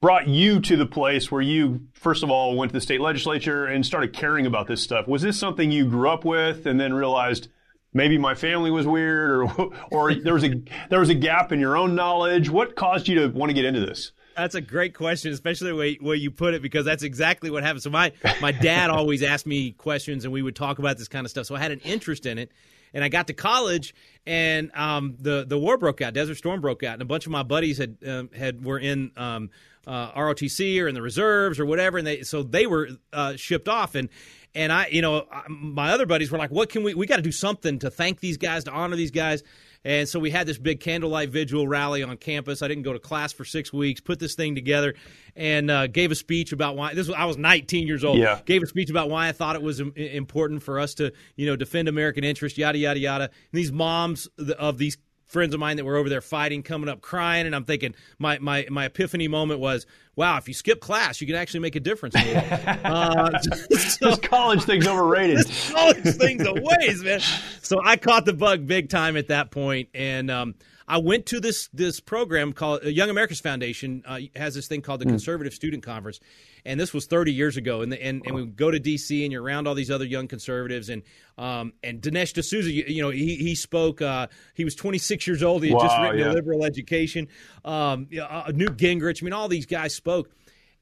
[0.00, 3.66] brought you to the place where you first of all went to the state legislature
[3.66, 5.06] and started caring about this stuff?
[5.06, 7.48] Was this something you grew up with and then realized?
[7.92, 11.60] Maybe my family was weird or or there was a there was a gap in
[11.60, 12.50] your own knowledge.
[12.50, 14.12] What caused you to want to get into this?
[14.36, 17.62] That's a great question especially the way, way you put it because that's exactly what
[17.62, 17.82] happened.
[17.82, 21.26] So my my dad always asked me questions and we would talk about this kind
[21.26, 21.46] of stuff.
[21.46, 22.50] So i had an interest in it
[22.92, 23.94] and I got to college,
[24.26, 26.14] and um, the the war broke out.
[26.14, 29.12] Desert Storm broke out, and a bunch of my buddies had um, had were in
[29.16, 29.50] um,
[29.86, 33.68] uh, ROTC or in the reserves or whatever, and they so they were uh, shipped
[33.68, 34.08] off, and
[34.54, 36.94] and I, you know, my other buddies were like, "What can we?
[36.94, 39.42] We got to do something to thank these guys, to honor these guys."
[39.82, 42.60] And so we had this big candlelight vigil rally on campus.
[42.60, 44.00] I didn't go to class for six weeks.
[44.00, 44.94] Put this thing together,
[45.34, 47.16] and uh, gave a speech about why this was.
[47.16, 48.18] I was 19 years old.
[48.18, 48.40] Yeah.
[48.44, 51.56] Gave a speech about why I thought it was important for us to, you know,
[51.56, 52.58] defend American interest.
[52.58, 53.24] Yada yada yada.
[53.24, 54.98] And these moms of these
[55.30, 58.38] friends of mine that were over there fighting, coming up crying, and I'm thinking my
[58.40, 61.80] my my epiphany moment was, wow, if you skip class, you can actually make a
[61.80, 62.14] difference.
[62.16, 65.38] uh, so, this college thing's overrated.
[65.72, 67.20] college thing's a ways, man.
[67.62, 70.54] So I caught the bug big time at that point, and um,
[70.90, 74.82] I went to this this program called uh, Young America's Foundation uh, has this thing
[74.82, 75.10] called the mm.
[75.10, 76.18] Conservative Student Conference,
[76.64, 77.82] and this was 30 years ago.
[77.82, 79.22] And the, and, and we go to D.C.
[79.24, 81.02] and you're around all these other young conservatives, and
[81.38, 84.02] um, and Dinesh D'Souza, you, you know, he he spoke.
[84.02, 85.62] Uh, he was 26 years old.
[85.62, 86.32] He had wow, just written yeah.
[86.32, 87.28] Illiberal Education.
[87.64, 89.22] Um, uh, Newt Gingrich.
[89.22, 90.28] I mean, all these guys spoke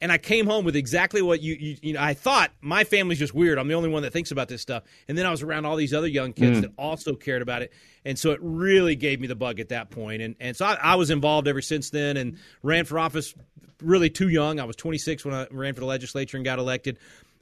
[0.00, 2.00] and I came home with exactly what you, you, you know.
[2.00, 3.58] I thought my family's just weird.
[3.58, 4.84] I'm the only one that thinks about this stuff.
[5.08, 6.62] And then I was around all these other young kids mm.
[6.62, 7.72] that also cared about it,
[8.04, 10.22] and so it really gave me the bug at that point.
[10.22, 13.34] And and so I, I was involved ever since then, and ran for office
[13.82, 14.60] really too young.
[14.60, 16.98] I was 26 when I ran for the legislature and got elected.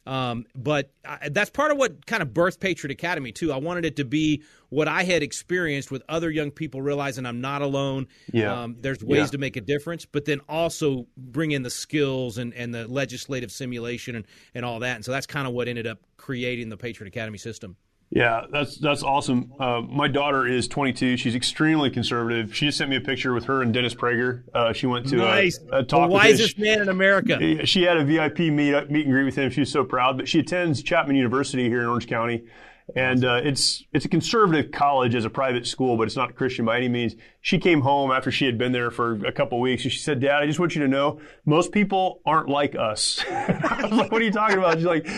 [0.07, 3.53] Um, but I, that's part of what kind of birthed Patriot Academy too.
[3.53, 7.41] I wanted it to be what I had experienced with other young people, realizing I'm
[7.41, 8.07] not alone.
[8.33, 8.63] Yeah.
[8.63, 9.27] Um, there's ways yeah.
[9.27, 13.51] to make a difference, but then also bring in the skills and, and the legislative
[13.51, 14.97] simulation and, and all that.
[14.97, 17.77] And so that's kind of what ended up creating the Patriot Academy system.
[18.11, 19.53] Yeah, that's that's awesome.
[19.59, 21.17] Uh, my daughter is 22.
[21.17, 22.55] She's extremely conservative.
[22.55, 24.45] She just sent me a picture with her and Dennis Prager.
[24.55, 25.59] Uh, she went to nice.
[25.73, 26.09] a, a talk.
[26.09, 27.67] The wisest man in America.
[27.67, 29.51] She had a VIP meet meet and greet with him.
[29.51, 30.17] She was so proud.
[30.17, 32.45] But she attends Chapman University here in Orange County,
[32.95, 36.65] and uh, it's it's a conservative college as a private school, but it's not Christian
[36.65, 37.17] by any means.
[37.41, 40.21] She came home after she had been there for a couple weeks, and she said,
[40.21, 44.13] "Dad, I just want you to know, most people aren't like us." I was like,
[44.13, 45.09] "What are you talking about?" She's like,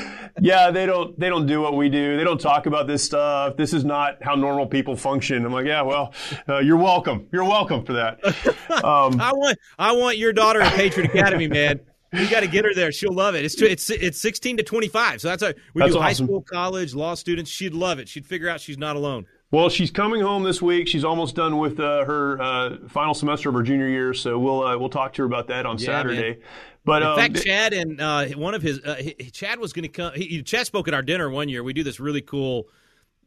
[0.41, 2.17] "Yeah, they don't they don't do what we do.
[2.17, 3.57] They don't talk about this stuff.
[3.57, 6.15] This is not how normal people function." I'm like, "Yeah, well,
[6.49, 7.29] uh, you're welcome.
[7.33, 8.21] You're welcome for that."
[8.79, 11.81] Um, I want I want your daughter at Patriot Academy, man.
[12.13, 12.91] We got to get her there.
[12.91, 13.45] She'll love it.
[13.45, 15.21] It's it's it's 16 to 25.
[15.21, 16.03] So that's a we that's do awesome.
[16.03, 17.51] high school, college, law students.
[17.51, 18.09] She'd love it.
[18.09, 19.27] She'd figure out she's not alone.
[19.51, 20.89] Well, she's coming home this week.
[20.89, 24.63] She's almost done with uh, her uh, final semester of her junior year, so we'll
[24.63, 26.31] uh, we'll talk to her about that on yeah, Saturday.
[26.31, 26.39] Man.
[26.85, 29.85] But in um, fact, Chad and uh, one of his uh, he, Chad was going
[29.85, 30.13] to come.
[30.15, 31.63] He, Chad spoke at our dinner one year.
[31.63, 32.69] We do this really cool.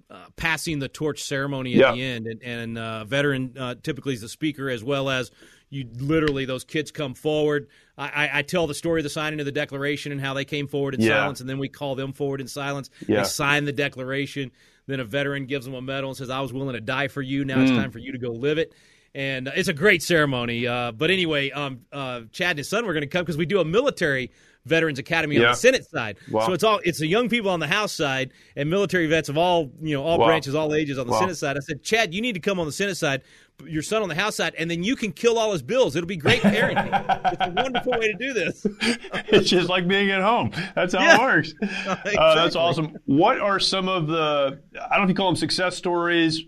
[0.10, 1.92] Uh, passing the torch ceremony at yeah.
[1.94, 5.32] the end, and, and veteran typically is the speaker, as well as
[5.72, 7.68] you literally those kids come forward.
[7.98, 10.46] I, I, I, tell the story of the signing of the Declaration and how they
[10.46, 11.18] came forward in yeah.
[11.18, 12.90] silence, and then we call them forward in silence.
[13.08, 13.20] Yeah.
[13.22, 14.52] They sign the Declaration.
[14.86, 17.22] Then a veteran gives them a medal and says, "I was willing to die for
[17.22, 17.46] you.
[17.46, 17.64] Now mm.
[17.64, 18.74] it's time for you to go live it."
[19.16, 20.68] And it's a great ceremony.
[20.68, 23.46] Uh, but anyway, um, uh, Chad and his son were going to come because we
[23.46, 24.32] do a military
[24.66, 25.44] Veterans Academy yeah.
[25.44, 26.18] on the Senate side.
[26.30, 26.46] Wow.
[26.46, 29.38] So it's all it's the young people on the House side and military vets of
[29.38, 30.28] all you know all wow.
[30.28, 31.20] branches, all ages on the wow.
[31.20, 31.58] Senate side.
[31.58, 33.24] I said, Chad, you need to come on the Senate side,
[33.66, 35.96] your son on the House side, and then you can kill all his bills.
[35.96, 36.90] It'll be great parenting.
[37.34, 38.66] it's a wonderful way to do this.
[39.30, 40.52] it's just like being at home.
[40.76, 41.16] That's how yeah.
[41.16, 41.54] it works.
[41.62, 42.18] exactly.
[42.18, 42.98] uh, that's awesome.
[43.06, 46.44] What are some of the I don't know if you call them success stories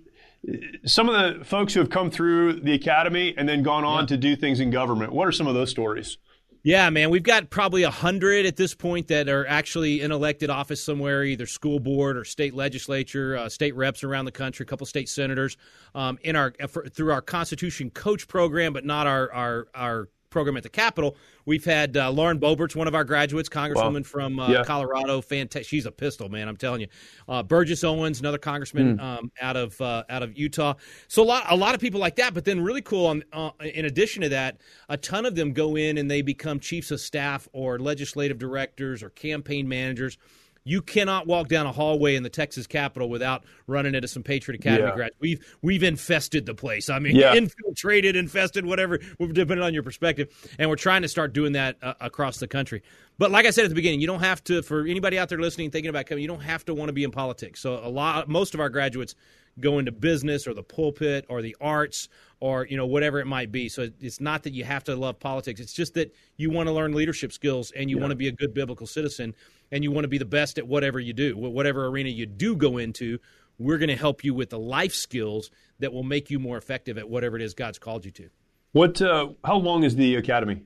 [0.86, 4.08] some of the folks who have come through the academy and then gone on yeah.
[4.08, 5.14] to do things in government.
[5.14, 6.18] What are some of those stories?
[6.66, 10.50] Yeah, man, we've got probably a hundred at this point that are actually in elected
[10.50, 14.68] office somewhere, either school board or state legislature, uh, state reps around the country, a
[14.68, 15.58] couple state senators,
[15.94, 16.54] um, in our
[16.94, 21.16] through our Constitution Coach program, but not our our our program at the Capitol.
[21.46, 24.04] We've had uh, Lauren Boebert's, one of our graduates, Congresswoman wow.
[24.04, 24.64] from uh, yeah.
[24.64, 25.22] Colorado.
[25.22, 25.70] Fantastic.
[25.70, 26.50] She's a pistol, man.
[26.50, 26.88] I'm telling you.
[27.30, 29.02] Uh, Burgess Owens, another congressman mm.
[29.02, 30.74] um, out of uh, out of Utah.
[31.08, 32.34] So a lot a lot of people like that.
[32.34, 33.06] But then really cool.
[33.06, 34.58] On, uh, in addition to that,
[34.90, 39.04] a ton of them go in and they become chiefs of staff or legislative directors
[39.04, 40.18] or campaign managers
[40.64, 44.60] you cannot walk down a hallway in the Texas Capitol without running into some Patriot
[44.62, 44.96] Academy yeah.
[44.96, 45.16] grads.
[45.20, 46.90] We've we've infested the place.
[46.90, 47.34] I mean, yeah.
[47.34, 50.30] infiltrated, infested, whatever, depending on your perspective.
[50.58, 52.82] And we're trying to start doing that uh, across the country.
[53.18, 54.62] But like I said at the beginning, you don't have to.
[54.62, 57.04] For anybody out there listening, thinking about coming, you don't have to want to be
[57.04, 57.60] in politics.
[57.60, 59.16] So a lot, most of our graduates
[59.60, 63.52] go into business or the pulpit or the arts or you know whatever it might
[63.52, 66.68] be so it's not that you have to love politics it's just that you want
[66.68, 68.02] to learn leadership skills and you yeah.
[68.02, 69.34] want to be a good biblical citizen
[69.74, 72.56] and you want to be the best at whatever you do, whatever arena you do
[72.56, 73.18] go into,
[73.58, 77.00] we're going to help you with the life skills that will make you more effective
[77.00, 78.30] at whatever it is God's called you to.
[78.74, 79.02] What?
[79.02, 80.62] Uh, how long is the academy?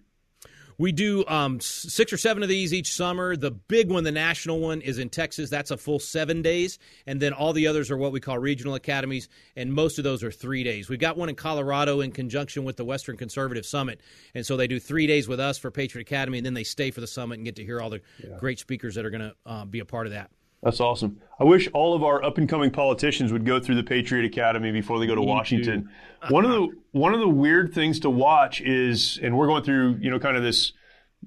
[0.80, 3.36] We do um, six or seven of these each summer.
[3.36, 5.50] The big one, the national one, is in Texas.
[5.50, 6.78] That's a full seven days.
[7.08, 10.24] And then all the others are what we call regional academies, and most of those
[10.24, 10.88] are three days.
[10.88, 14.02] We've got one in Colorado in conjunction with the Western Conservative Summit.
[14.36, 16.92] And so they do three days with us for Patriot Academy, and then they stay
[16.92, 18.38] for the summit and get to hear all the yeah.
[18.38, 20.30] great speakers that are going to uh, be a part of that.
[20.64, 21.22] That's awesome.
[21.40, 24.72] I wish all of our up and coming politicians would go through the Patriot Academy
[24.72, 25.90] before they go to Me Washington.
[26.30, 29.98] one of the one of the weird things to watch is, and we're going through
[30.02, 30.74] you know kind of this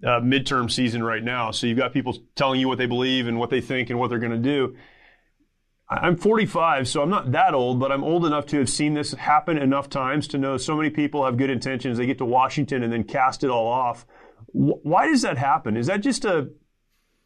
[0.04, 1.52] uh, midterm season right now.
[1.52, 4.10] So you've got people telling you what they believe and what they think and what
[4.10, 4.76] they're going to do.
[5.88, 9.12] I'm 45, so I'm not that old, but I'm old enough to have seen this
[9.12, 11.98] happen enough times to know so many people have good intentions.
[11.98, 14.06] They get to Washington and then cast it all off.
[14.52, 15.76] Why does that happen?
[15.76, 16.50] Is that just a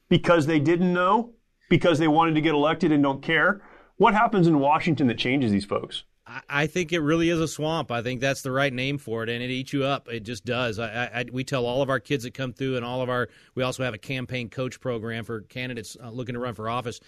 [0.08, 1.34] because they didn't know?
[1.74, 3.60] Because they wanted to get elected and don't care?
[3.96, 6.04] What happens in Washington that changes these folks?
[6.48, 7.90] I think it really is a swamp.
[7.90, 10.08] I think that's the right name for it, and it eats you up.
[10.08, 10.78] It just does.
[10.78, 13.28] I, I, we tell all of our kids that come through, and all of our.
[13.56, 17.00] We also have a campaign coach program for candidates uh, looking to run for office.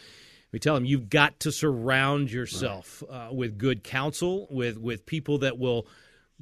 [0.51, 5.39] We tell them you've got to surround yourself uh, with good counsel, with with people
[5.39, 5.87] that will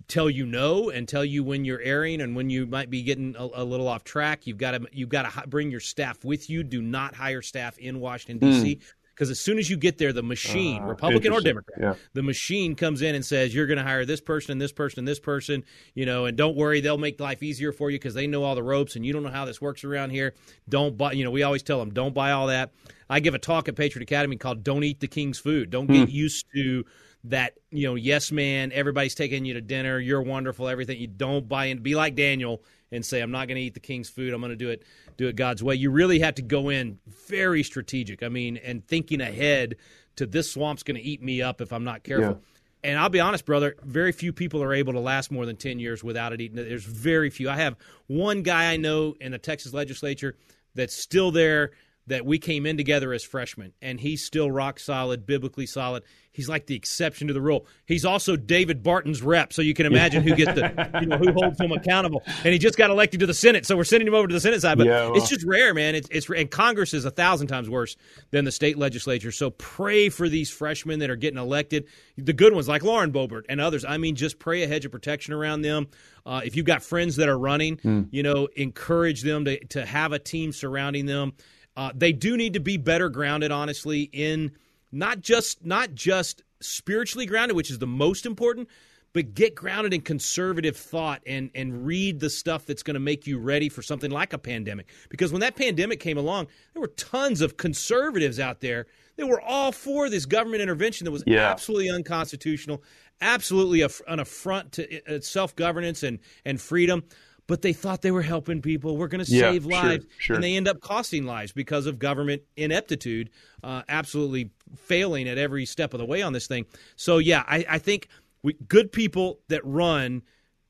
[0.09, 3.35] tell you no and tell you when you're airing and when you might be getting
[3.39, 4.47] a, a little off track.
[4.47, 6.63] You've got to you've got to bring your staff with you.
[6.63, 8.77] Do not hire staff in Washington D.C.
[8.77, 8.83] Mm.
[9.15, 11.95] Because as soon as you get there, the machine, uh, Republican or Democrat, yeah.
[12.15, 15.01] the machine comes in and says, You're going to hire this person and this person
[15.01, 18.15] and this person, you know, and don't worry, they'll make life easier for you because
[18.15, 20.35] they know all the ropes and you don't know how this works around here.
[20.69, 22.73] Don't buy, you know, we always tell them, Don't buy all that.
[23.09, 25.71] I give a talk at Patriot Academy called Don't Eat the King's Food.
[25.71, 26.13] Don't get mm.
[26.13, 26.85] used to
[27.25, 31.49] that you know yes man everybody's taking you to dinner you're wonderful everything you don't
[31.49, 34.35] buy in be like daniel and say i'm not going to eat the king's food
[34.35, 34.83] i'm going to do it
[35.17, 35.77] do it god's way.
[35.77, 39.77] You really have to go in very strategic i mean and thinking ahead
[40.17, 42.41] to this swamp's going to eat me up if i'm not careful.
[42.83, 42.91] Yeah.
[42.91, 45.79] and i'll be honest brother very few people are able to last more than 10
[45.79, 46.57] years without it eating.
[46.57, 47.49] There's very few.
[47.49, 50.37] I have one guy i know in the texas legislature
[50.75, 51.71] that's still there
[52.07, 56.03] that we came in together as freshmen and he's still rock solid biblically solid
[56.35, 57.67] he's like the exception to the rule.
[57.87, 61.33] He's also David Barton's rep, so you can imagine who gets the you know who
[61.33, 62.23] holds him accountable.
[62.45, 64.41] And he just got elected to the Senate, so we're sending him over to the
[64.41, 64.77] Senate side.
[64.77, 65.17] But yeah, well.
[65.17, 65.95] it's just rare, man.
[65.95, 67.97] It's it's and Congress is a thousand times worse
[68.33, 69.33] than the state legislature.
[69.33, 71.87] So pray for these freshmen that are getting elected,
[72.19, 73.85] the good ones like Lauren Boebert and others.
[73.85, 75.87] I mean, just pray a hedge of protection around them.
[76.27, 78.09] Uh, if you've got friends that are running, mm.
[78.11, 81.35] you know, encourage them to to have a team surrounding them.
[81.77, 84.53] Uh, they do need to be better grounded, honestly, in
[84.93, 88.69] not just not just spiritually grounded, which is the most important,
[89.13, 93.27] but get grounded in conservative thought and and read the stuff that's going to make
[93.27, 94.89] you ready for something like a pandemic.
[95.09, 99.41] Because when that pandemic came along, there were tons of conservatives out there They were
[99.41, 101.49] all for this government intervention that was Yeah.
[101.51, 102.83] absolutely unconstitutional,
[103.21, 107.05] absolutely a, an affront to uh, self governance and, and freedom.
[107.47, 108.97] But they thought they were helping people.
[108.97, 110.07] We're going to Yeah, save sure, lives.
[110.19, 110.37] sure.
[110.37, 113.31] And they end up costing lives because of government ineptitude,
[113.63, 116.65] uh, absolutely failing at every step of the way on this thing.
[116.97, 118.09] So, yeah, I, I think
[118.43, 120.23] we, good people that run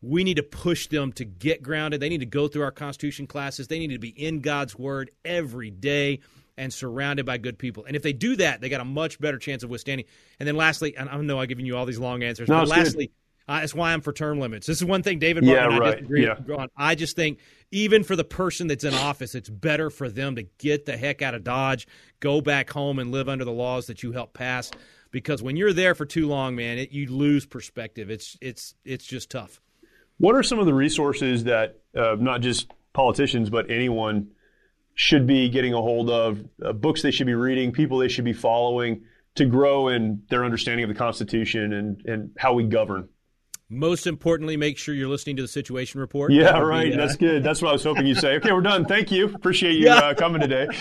[0.05, 2.01] we need to push them to get grounded.
[2.01, 3.68] They need to go through our Constitution classes.
[3.68, 6.20] They need to be in God's Word every day
[6.57, 7.85] and surrounded by good people.
[7.85, 10.07] And if they do that, they got a much better chance of withstanding.
[10.39, 12.79] And then lastly, and I know I'm giving you all these long answers, No, but
[12.79, 13.09] it's good.
[13.47, 14.66] Uh, that's why I'm for term limits.
[14.66, 16.57] This is one thing David Yeah, Barton and I disagree Yeah.
[16.57, 16.68] on.
[16.76, 17.38] I just think
[17.70, 21.20] even for the person that's in office, it's better for them to get the heck
[21.20, 21.86] out of Dodge,
[22.20, 24.70] go back home and live under the laws that you helped pass.
[25.11, 28.11] Because when you're there for too long, man, it, you lose perspective.
[28.11, 29.61] It's it's it's just tough.
[30.18, 34.28] What are some of the resources that uh, not just politicians but anyone
[34.95, 36.42] should be getting a hold of?
[36.64, 39.03] Uh, books they should be reading, people they should be following
[39.34, 43.09] to grow in their understanding of the Constitution and and how we govern.
[43.75, 46.31] Most importantly, make sure you're listening to the Situation Report.
[46.31, 46.93] That Yeah, be, right.
[46.93, 47.43] uh, That's good.
[47.43, 48.37] That's what I was hoping you'd say.
[48.37, 48.85] Okay, we're done.
[48.85, 49.27] Thank you.
[49.35, 49.97] Appreciate you Yeah.
[49.97, 50.68] uh, coming today.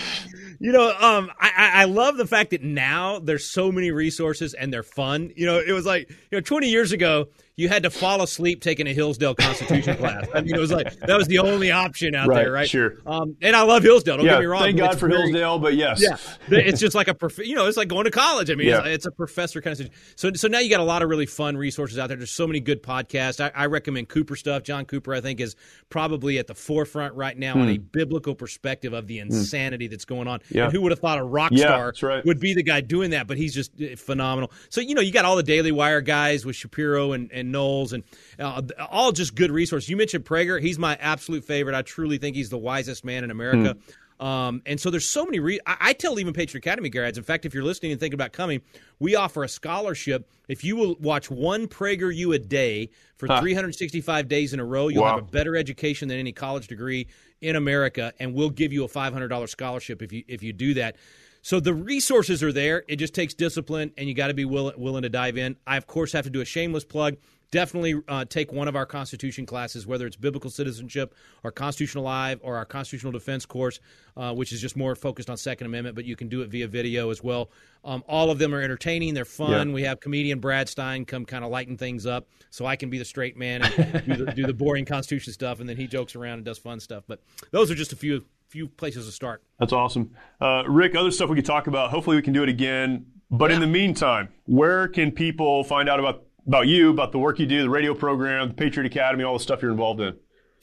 [0.60, 4.54] You know, um, I, I I love the fact that now there's so many resources
[4.54, 5.32] and they're fun.
[5.34, 7.26] You know, it was like you know, 20 years ago
[7.56, 10.26] you had to fall asleep taking a Hillsdale Constitution class.
[10.34, 12.68] I mean, it was like that was the only option out Right, there, right?
[12.68, 12.96] sure.
[13.06, 14.16] Um, and I love Hillsdale.
[14.16, 14.62] Don't yeah, get me wrong.
[14.62, 16.02] thank God for very- Hillsdale, but yes.
[16.02, 16.16] Yeah,
[16.58, 18.50] it's just like a prof- you know, it's like going to college.
[18.50, 18.78] I mean, Yeah.
[18.80, 20.00] it's, it's a professor kind of situation.
[20.16, 22.16] So, so now you got a lot of really fun resources out there.
[22.16, 23.38] There's so many good podcasts.
[23.40, 24.64] I, I recommend Cooper stuff.
[24.64, 25.54] John Cooper, I think, is
[25.90, 30.26] probably at the forefront right now on a biblical perspective of the insanity that's going
[30.26, 30.40] on.
[30.48, 30.56] Hmm.
[30.58, 30.64] Yeah.
[30.64, 32.24] And who would have thought a rock star that's right.
[32.24, 33.28] would be the guy doing that?
[33.28, 34.50] But he's just uh, phenomenal.
[34.70, 37.92] So you know, you got all the Daily Wire guys with Shapiro and, and Knowles,
[37.92, 38.02] and
[38.38, 39.88] uh, all just good resources.
[39.88, 40.60] You mentioned Prager.
[40.60, 41.74] He's my absolute favorite.
[41.74, 43.76] I truly think he's the wisest man in America.
[44.20, 45.40] Um, and so there's so many.
[45.40, 47.18] Re- I, I tell even Patriot Academy grads.
[47.18, 48.60] In fact, if you're listening and thinking about coming,
[49.00, 50.28] we offer a scholarship.
[50.46, 54.86] If you will watch one Prager U a day for 365 days in a row,
[54.88, 55.16] you'll Wow.
[55.16, 57.08] have a better education than any college degree
[57.40, 60.96] in America, and we'll give you a $500 scholarship if you if you do that.
[61.42, 62.84] So the resources are there.
[62.88, 65.56] It just takes discipline, and you got to be willing willing to dive in.
[65.66, 67.16] I of course have to do a shameless plug.
[67.50, 72.40] Definitely uh, take one of our Constitution classes, whether it's biblical citizenship or Constitution Alive
[72.42, 73.80] or our Constitutional Defense course,
[74.16, 76.66] uh, which is just more focused on Second Amendment, but you can do it via
[76.66, 77.50] video as well.
[77.84, 79.14] Um, all of them are entertaining.
[79.14, 79.68] They're fun.
[79.68, 79.74] Yeah.
[79.74, 82.98] We have comedian Brad Stine come kind of lighten things up, so I can be
[82.98, 86.16] the straight man and do the, do the boring Constitution stuff, and then he jokes
[86.16, 87.04] around and does fun stuff.
[87.06, 87.20] But
[87.50, 89.42] those are just a few few places to start.
[89.58, 90.14] That's awesome.
[90.40, 91.90] Uh, Rick, other stuff we could talk about.
[91.90, 93.06] Hopefully, we can do it again.
[93.30, 97.38] But in the meantime, where can people find out about, about you, about the work
[97.38, 100.16] you do, the radio program, the Patriot Academy, all the stuff you're involved in?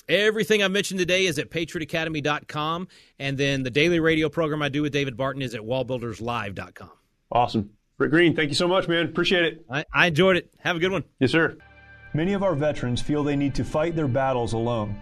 [0.09, 2.87] Everything I've mentioned today is at patriotacademy.com,
[3.19, 6.91] and then the daily radio program I do with David Barton is at wallbuilderslive.com.
[7.31, 7.69] Awesome.
[7.97, 9.05] Rick Green, thank you so much, man.
[9.05, 9.65] Appreciate it.
[9.69, 10.49] I, I enjoyed it.
[10.59, 11.03] Have a good one.
[11.19, 11.55] Yes, sir.
[12.13, 14.99] Many of our veterans feel they need to fight their battles alone.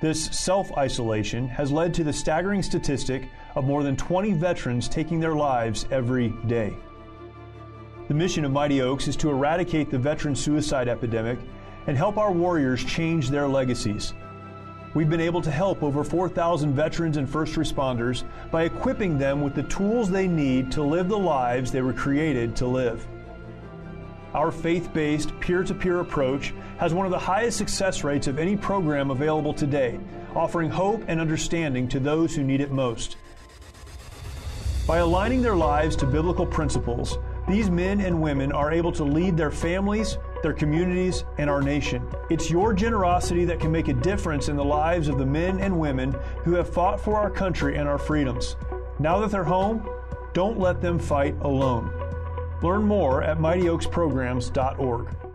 [0.00, 5.20] This self isolation has led to the staggering statistic of more than 20 veterans taking
[5.20, 6.74] their lives every day.
[8.08, 11.40] The mission of Mighty Oaks is to eradicate the veteran suicide epidemic
[11.88, 14.14] and help our warriors change their legacies.
[14.94, 19.56] We've been able to help over 4,000 veterans and first responders by equipping them with
[19.56, 23.04] the tools they need to live the lives they were created to live.
[24.34, 28.38] Our faith based, peer to peer approach has one of the highest success rates of
[28.38, 29.98] any program available today,
[30.36, 33.16] offering hope and understanding to those who need it most.
[34.86, 37.18] By aligning their lives to biblical principles,
[37.48, 42.08] these men and women are able to lead their families, their communities, and our nation.
[42.30, 45.76] It's your generosity that can make a difference in the lives of the men and
[45.76, 46.14] women
[46.44, 48.54] who have fought for our country and our freedoms.
[49.00, 49.88] Now that they're home,
[50.34, 51.90] don't let them fight alone.
[52.62, 55.25] Learn more at mightyoaksprograms.org.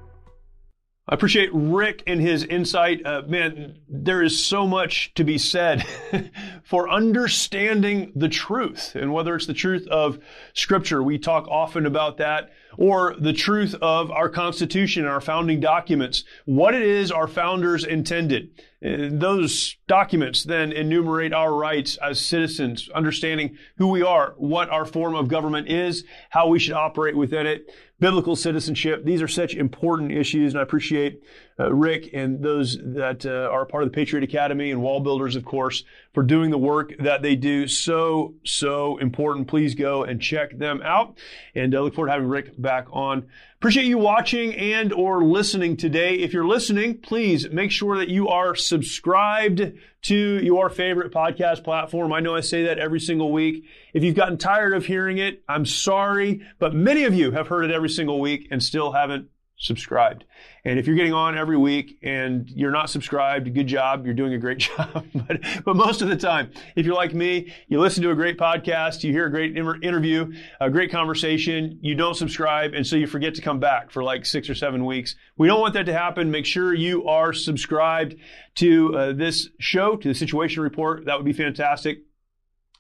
[1.07, 3.03] I appreciate Rick and his insight.
[3.03, 5.83] Uh, man, there is so much to be said
[6.63, 8.95] for understanding the truth.
[8.95, 10.19] And whether it's the truth of
[10.53, 15.59] Scripture, we talk often about that, or the truth of our Constitution and our founding
[15.59, 18.49] documents, what it is our founders intended.
[18.85, 24.85] Uh, Those documents then enumerate our rights as citizens, understanding who we are, what our
[24.85, 27.69] form of government is, how we should operate within it,
[28.01, 29.05] biblical citizenship.
[29.05, 31.23] These are such important issues, and I appreciate
[31.61, 35.35] uh, Rick and those that uh, are part of the Patriot Academy and Wall Builders,
[35.35, 35.83] of course,
[36.13, 37.67] for doing the work that they do.
[37.67, 39.47] So, so important.
[39.47, 41.17] Please go and check them out,
[41.55, 43.27] and uh, look forward to having Rick back on.
[43.57, 46.15] Appreciate you watching and or listening today.
[46.15, 52.11] If you're listening, please make sure that you are subscribed to your favorite podcast platform.
[52.11, 53.65] I know I say that every single week.
[53.93, 57.65] If you've gotten tired of hearing it, I'm sorry, but many of you have heard
[57.65, 60.25] it every single week and still haven't subscribed.
[60.63, 64.05] And if you're getting on every week and you're not subscribed, good job.
[64.05, 65.05] You're doing a great job.
[65.13, 68.37] but, but most of the time, if you're like me, you listen to a great
[68.37, 73.07] podcast, you hear a great interview, a great conversation, you don't subscribe, and so you
[73.07, 75.15] forget to come back for like six or seven weeks.
[75.37, 76.29] We don't want that to happen.
[76.29, 78.15] Make sure you are subscribed
[78.55, 81.05] to uh, this show, to the Situation Report.
[81.05, 82.03] That would be fantastic.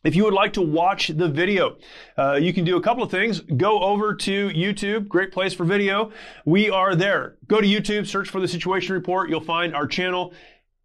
[0.03, 1.77] If you would like to watch the video,
[2.17, 3.39] uh, you can do a couple of things.
[3.39, 6.11] Go over to YouTube, great place for video.
[6.43, 7.35] We are there.
[7.47, 9.29] Go to YouTube, search for the Situation Report.
[9.29, 10.33] You'll find our channel.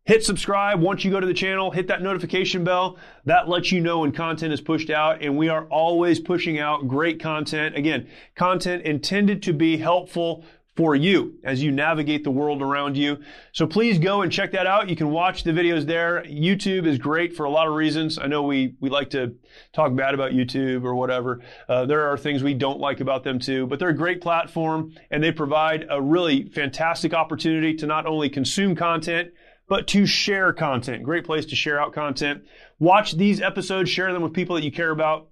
[0.05, 1.71] Hit subscribe once you go to the channel.
[1.71, 2.99] Hit that notification bell.
[3.25, 5.23] That lets you know when content is pushed out.
[5.23, 7.75] And we are always pushing out great content.
[7.75, 10.45] Again, content intended to be helpful
[10.77, 13.18] for you as you navigate the world around you.
[13.53, 14.91] So please go and check that out.
[14.91, 16.22] You can watch the videos there.
[16.24, 18.18] YouTube is great for a lot of reasons.
[18.18, 19.35] I know we, we like to
[19.72, 21.41] talk bad about YouTube or whatever.
[21.68, 24.93] Uh, there are things we don't like about them too, but they're a great platform
[25.11, 29.31] and they provide a really fantastic opportunity to not only consume content,
[29.68, 31.03] but to share content.
[31.03, 32.45] Great place to share out content.
[32.79, 35.29] Watch these episodes, share them with people that you care about.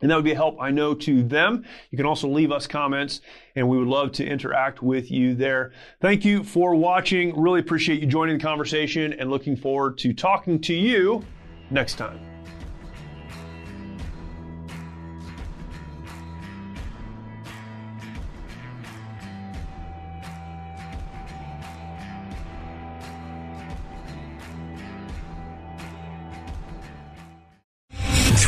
[0.00, 1.64] And that would be a help, I know, to them.
[1.90, 3.20] You can also leave us comments,
[3.54, 5.72] and we would love to interact with you there.
[6.00, 7.38] Thank you for watching.
[7.40, 11.24] Really appreciate you joining the conversation and looking forward to talking to you
[11.70, 12.35] next time.